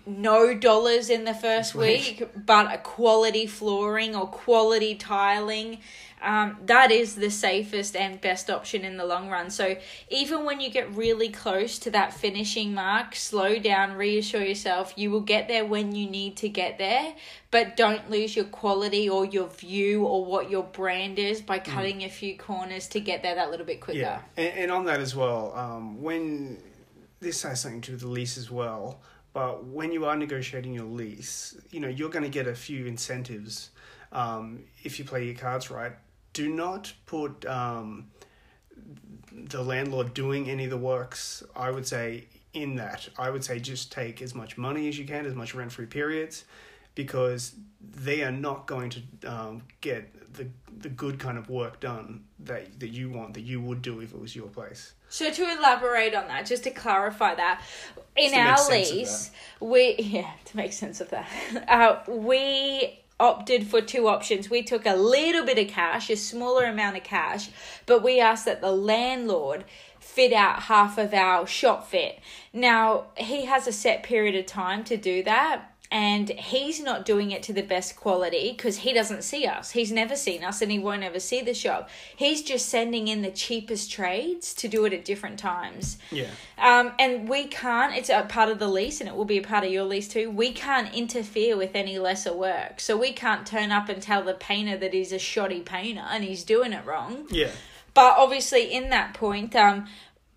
no 0.06 0.54
dollars 0.54 1.10
in 1.10 1.23
the 1.23 1.34
first 1.34 1.76
week. 1.76 2.19
week, 2.19 2.30
but 2.45 2.73
a 2.73 2.78
quality 2.78 3.47
flooring 3.47 4.15
or 4.15 4.28
quality 4.28 4.95
tiling. 4.95 5.80
Um, 6.23 6.57
that 6.67 6.89
is 6.89 7.15
the 7.15 7.29
safest 7.29 7.97
and 7.97 8.19
best 8.21 8.49
option 8.49 8.86
in 8.86 8.95
the 8.95 9.05
long 9.05 9.29
run. 9.29 9.49
So 9.49 9.75
even 10.09 10.45
when 10.45 10.62
you 10.62 10.69
get 10.69 10.95
really 10.95 11.27
close 11.27 11.77
to 11.79 11.91
that 11.91 12.13
finishing 12.13 12.73
mark, 12.73 13.13
slow 13.13 13.59
down, 13.59 13.93
reassure 13.93 14.41
yourself 14.41 14.93
you 14.95 15.12
will 15.12 15.21
get 15.21 15.47
there 15.47 15.65
when 15.65 15.93
you 15.93 16.09
need 16.09 16.38
to 16.38 16.49
get 16.49 16.77
there, 16.77 17.13
but 17.51 17.75
don't 17.75 18.09
lose 18.09 18.36
your 18.36 18.45
quality 18.45 19.09
or 19.09 19.25
your 19.25 19.47
view 19.49 20.05
or 20.05 20.23
what 20.23 20.49
your 20.49 20.63
brand 20.63 21.19
is 21.19 21.41
by 21.41 21.59
cutting 21.59 22.03
a 22.03 22.09
few 22.09 22.38
corners 22.38 22.88
to 22.88 22.99
get 22.99 23.21
there 23.21 23.36
that 23.36 23.51
little 23.51 23.65
bit 23.65 23.81
quicker. 23.81 23.99
Yeah, 23.99 24.21
and, 24.38 24.53
and 24.57 24.71
on 24.71 24.86
that 24.86 24.99
as 24.99 25.15
well, 25.15 25.53
um, 25.55 26.01
when 26.01 26.57
this 27.19 27.43
has 27.43 27.62
something 27.62 27.81
to 27.81 27.88
do 27.88 27.93
with 27.93 28.01
the 28.01 28.07
lease 28.07 28.38
as 28.38 28.49
well, 28.49 29.01
but 29.33 29.65
when 29.65 29.91
you 29.91 30.05
are 30.05 30.15
negotiating 30.15 30.73
your 30.73 30.86
lease, 30.86 31.57
you 31.71 31.79
know 31.79 31.88
you're 31.88 32.09
going 32.09 32.23
to 32.23 32.29
get 32.29 32.47
a 32.47 32.55
few 32.55 32.86
incentives 32.86 33.71
um, 34.12 34.63
if 34.83 34.99
you 34.99 35.05
play 35.05 35.25
your 35.25 35.36
cards 35.36 35.69
right. 35.69 35.93
Do 36.34 36.50
not 36.50 36.93
put 37.06 37.46
um, 37.46 38.08
the 39.32 39.63
landlord 39.63 40.13
doing 40.13 40.50
any 40.50 40.65
of 40.65 40.69
the 40.69 40.78
works. 40.78 41.43
I 41.56 41.72
would 41.72 41.88
say 41.88 42.26
in 42.54 42.76
that, 42.76 43.10
I 43.17 43.30
would 43.30 43.43
say 43.43 43.60
just 43.60 43.91
take 43.91 44.22
as 44.22 44.36
much 44.36 44.58
money 44.58 44.88
as 44.88 44.98
you 44.98 45.06
can, 45.06 45.26
as 45.26 45.36
much 45.36 45.56
rent 45.56 45.72
free 45.72 45.86
periods, 45.86 46.46
because 46.96 47.56
they 47.82 48.24
are 48.24 48.32
not 48.32 48.67
going 48.67 48.89
to 48.91 49.02
um, 49.26 49.62
get 49.82 50.34
the 50.34 50.48
the 50.80 50.89
good 50.89 51.19
kind 51.19 51.38
of 51.38 51.50
work 51.50 51.80
done 51.80 52.24
that 52.39 52.80
that 52.80 52.89
you 52.89 53.10
want 53.10 53.34
that 53.36 53.41
you 53.41 53.62
would 53.62 53.82
do 53.82 54.00
if 54.00 54.13
it 54.13 54.19
was 54.19 54.36
your 54.36 54.48
place. 54.48 54.93
So 55.10 55.32
to 55.32 55.43
elaborate 55.43 56.15
on 56.15 56.28
that, 56.28 56.46
just 56.46 56.63
to 56.63 56.72
clarify 56.72 57.36
that, 57.36 57.62
in 58.15 58.34
our 58.34 58.58
lease, 58.69 59.32
we 59.60 59.96
yeah 60.00 60.32
to 60.46 60.58
make 60.58 60.74
sense 60.74 61.02
of 61.02 61.10
that, 61.12 61.28
uh, 61.67 62.00
we 62.12 63.02
opted 63.19 63.67
for 63.67 63.82
two 63.82 64.08
options. 64.08 64.49
We 64.49 64.63
took 64.63 64.86
a 64.86 64.95
little 64.95 65.45
bit 65.45 65.60
of 65.60 65.67
cash, 65.67 66.10
a 66.10 66.17
smaller 66.17 66.65
amount 66.65 66.97
of 66.97 67.04
cash, 67.04 67.49
but 67.86 68.04
we 68.04 68.19
asked 68.19 68.45
that 68.45 68.62
the 68.62 68.71
landlord 68.71 69.65
fit 69.99 70.34
out 70.34 70.63
half 70.63 70.97
of 70.97 71.13
our 71.13 71.47
shop 71.47 71.88
fit. 71.88 72.19
Now 72.52 73.06
he 73.17 73.45
has 73.45 73.67
a 73.67 73.71
set 73.71 74.04
period 74.04 74.36
of 74.36 74.45
time 74.45 74.84
to 74.86 74.97
do 74.97 75.23
that. 75.23 75.72
And 75.95 76.29
he's 76.32 76.82
not 76.82 77.06
doing 77.06 77.29
it 77.29 77.43
to 77.43 77.53
the 77.53 77.62
best 77.62 77.95
quality 77.95 78.51
because 78.51 78.77
he 78.77 78.93
doesn't 78.93 79.23
see 79.23 79.45
us. 79.45 79.69
He's 79.71 79.91
never 79.91 80.15
seen 80.15 80.43
us 80.43 80.60
and 80.60 80.71
he 80.71 80.79
won't 80.79 81.03
ever 81.03 81.19
see 81.19 81.41
the 81.41 81.53
shop. 81.53 81.88
He's 82.15 82.41
just 82.41 82.67
sending 82.67 83.08
in 83.08 83.21
the 83.21 83.29
cheapest 83.29 83.91
trades 83.91 84.56
to 84.56 84.67
do 84.67 84.86
it 84.86 84.93
at 84.93 85.06
different 85.06 85.38
times. 85.38 85.99
Yeah, 86.10 86.32
Um, 86.58 86.93
and 86.97 87.29
we 87.29 87.43
can't, 87.45 87.95
it's 87.95 88.10
a 88.10 88.23
part 88.23 88.49
of 88.49 88.58
the 88.58 88.67
lease 88.67 89.01
and 89.01 89.08
it 89.08 89.15
will 89.15 89.23
be 89.23 89.38
a 89.38 89.43
part 89.43 89.63
of 89.65 89.71
your 89.71 89.84
lease 89.84 90.08
too. 90.08 90.32
We 90.32 90.51
can't 90.51 90.91
interfere 90.95 91.56
with 91.56 91.75
any 91.75 91.99
lessor 91.99 92.34
work. 92.34 92.79
So 92.79 92.97
we 92.97 93.12
can't 93.13 93.45
turn 93.45 93.71
up 93.71 93.88
and 93.88 94.01
tell 94.01 94.23
the 94.23 94.34
painter 94.34 94.75
that 94.77 94.93
he's 94.93 95.12
a 95.13 95.19
shoddy 95.19 95.62
painter 95.62 96.06
and 96.10 96.23
he's 96.23 96.43
doing 96.43 96.73
it 96.73 96.84
wrong. 96.88 97.27
yeah, 97.29 97.51
But 97.93 98.15
obviously, 98.17 98.73
in 98.73 98.89
that 98.89 99.13
point, 99.13 99.56
um, 99.56 99.86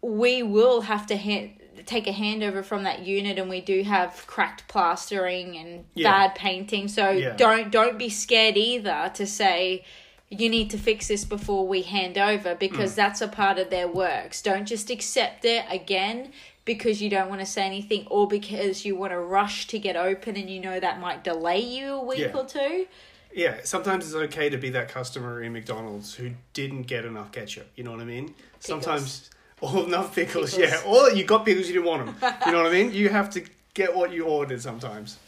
we 0.02 0.42
will 0.42 0.82
have 0.82 1.06
to 1.06 1.16
ha- 1.16 1.48
take 1.86 2.06
a 2.06 2.12
handover 2.12 2.64
from 2.64 2.82
that 2.84 3.06
unit, 3.06 3.38
and 3.38 3.48
we 3.48 3.60
do 3.60 3.82
have 3.82 4.26
cracked 4.26 4.66
plastering 4.68 5.56
and 5.56 5.84
Yeah. 5.94 6.10
bad 6.10 6.34
painting. 6.34 6.88
So 6.88 7.10
Yeah. 7.10 7.34
don't 7.36 7.70
don't 7.70 7.98
be 7.98 8.08
scared 8.08 8.56
either 8.56 9.10
to 9.14 9.26
say 9.26 9.84
you 10.28 10.48
need 10.48 10.68
to 10.70 10.76
fix 10.78 11.06
this 11.08 11.24
before 11.24 11.66
we 11.68 11.82
hand 11.82 12.18
over 12.18 12.54
because 12.56 12.92
Mm. 12.92 12.96
that's 12.96 13.20
a 13.20 13.28
part 13.28 13.58
of 13.58 13.70
their 13.70 13.86
works. 13.86 14.42
Don't 14.42 14.66
just 14.66 14.90
accept 14.90 15.44
it 15.44 15.64
again 15.70 16.32
because 16.64 17.00
you 17.00 17.08
don't 17.08 17.28
want 17.28 17.40
to 17.40 17.46
say 17.46 17.62
anything 17.64 18.04
or 18.10 18.26
because 18.26 18.84
you 18.84 18.96
want 18.96 19.12
to 19.12 19.20
rush 19.20 19.68
to 19.68 19.78
get 19.78 19.94
open 19.96 20.36
and 20.36 20.50
you 20.50 20.58
know 20.58 20.80
that 20.80 20.98
might 20.98 21.22
delay 21.22 21.60
you 21.60 21.92
a 21.94 22.04
week 22.04 22.18
Yeah. 22.18 22.36
or 22.36 22.44
two. 22.44 22.86
yeah. 23.32 23.58
Sometimes 23.62 24.06
it's 24.06 24.14
okay 24.16 24.48
to 24.48 24.56
be 24.56 24.70
that 24.70 24.88
customer 24.88 25.40
in 25.42 25.52
McDonald's 25.52 26.14
who 26.14 26.32
didn't 26.54 26.82
get 26.88 27.04
enough 27.04 27.30
ketchup. 27.30 27.68
You 27.76 27.84
know 27.84 27.92
what 27.92 28.00
I 28.00 28.04
mean? 28.04 28.34
Sometimes 28.58 29.30
or 29.60 29.84
enough 29.84 30.14
pickles. 30.14 30.54
Pickles. 30.54 30.84
Yeah, 30.84 30.90
or 30.90 31.10
you 31.10 31.24
got 31.24 31.44
pickles 31.44 31.66
you 31.68 31.74
didn't 31.74 31.86
want 31.86 32.06
them. 32.20 32.32
you 32.46 32.52
know 32.52 32.62
what 32.62 32.72
I 32.72 32.74
mean? 32.74 32.92
You 32.92 33.08
have 33.08 33.30
to 33.30 33.44
get 33.74 33.94
what 33.94 34.12
you 34.12 34.24
ordered 34.24 34.60
sometimes. 34.60 35.18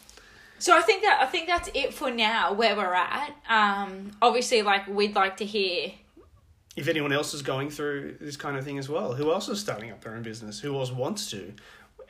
So 0.59 0.77
I 0.77 0.81
think 0.81 1.03
that 1.03 1.19
I 1.21 1.25
think 1.25 1.47
that's 1.47 1.69
it 1.73 1.93
for 1.93 2.11
now 2.11 2.53
where 2.53 2.75
we're 2.75 2.93
at. 2.93 3.33
Um, 3.47 4.11
obviously, 4.21 4.61
like 4.61 4.87
we'd 4.87 5.15
like 5.15 5.37
to 5.37 5.45
hear. 5.45 5.91
if 6.75 6.87
anyone 6.87 7.13
else 7.13 7.33
is 7.33 7.41
going 7.41 7.69
through 7.69 8.17
this 8.19 8.35
kind 8.35 8.57
of 8.57 8.65
thing 8.65 8.77
as 8.77 8.89
well, 8.89 9.13
who 9.13 9.31
else 9.31 9.47
is 9.49 9.59
starting 9.59 9.89
up 9.91 10.01
their 10.03 10.13
own 10.15 10.23
business, 10.23 10.59
who 10.59 10.75
else 10.77 10.91
wants 10.91 11.29
to? 11.31 11.53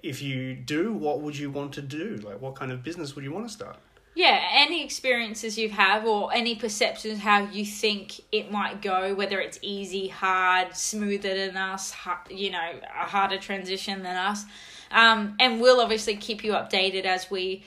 If 0.02 0.22
you 0.22 0.56
do, 0.56 0.94
what 0.94 1.22
would 1.22 1.38
you 1.38 1.52
want 1.52 1.74
to 1.74 1.82
do? 1.82 2.16
Like, 2.24 2.42
what 2.42 2.56
kind 2.56 2.72
of 2.72 2.84
business 2.84 3.16
would 3.16 3.24
you 3.24 3.34
want 3.34 3.48
to 3.48 3.54
start? 3.54 3.78
Yeah, 4.20 4.38
any 4.52 4.84
experiences 4.84 5.58
you 5.58 5.70
have 5.70 6.06
or 6.06 6.34
any 6.34 6.54
perceptions 6.54 7.20
how 7.20 7.46
you 7.46 7.64
think 7.66 8.20
it 8.34 8.52
might 8.52 8.82
go, 8.82 9.14
whether 9.16 9.40
it's 9.40 9.58
easy, 9.62 10.10
hard, 10.10 10.76
smoother 10.76 11.34
than 11.48 11.56
us, 11.56 11.96
you 12.30 12.52
know, 12.52 12.70
a 12.84 13.06
harder 13.06 13.38
transition 13.38 14.04
than 14.04 14.18
us. 14.18 14.44
Um, 14.92 15.38
and 15.40 15.62
we'll 15.62 15.80
obviously 15.80 16.18
keep 16.18 16.44
you 16.44 16.52
updated 16.52 17.06
as 17.06 17.32
we 17.32 17.64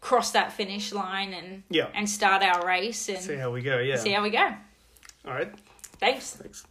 cross 0.00 0.30
that 0.30 0.54
finish 0.54 0.90
line 0.90 1.34
and 1.34 1.64
Yeah. 1.68 1.88
and 1.94 2.08
start 2.08 2.42
our 2.42 2.66
race 2.66 3.06
and 3.10 3.18
See 3.18 3.34
how 3.36 3.50
we 3.50 3.60
go. 3.60 3.78
Yeah. 3.78 3.96
see 3.96 4.12
how 4.12 4.22
we 4.22 4.30
go. 4.30 4.54
All 5.26 5.34
right. 5.34 5.52
Thanks. 5.98 6.30
Thanks. 6.36 6.64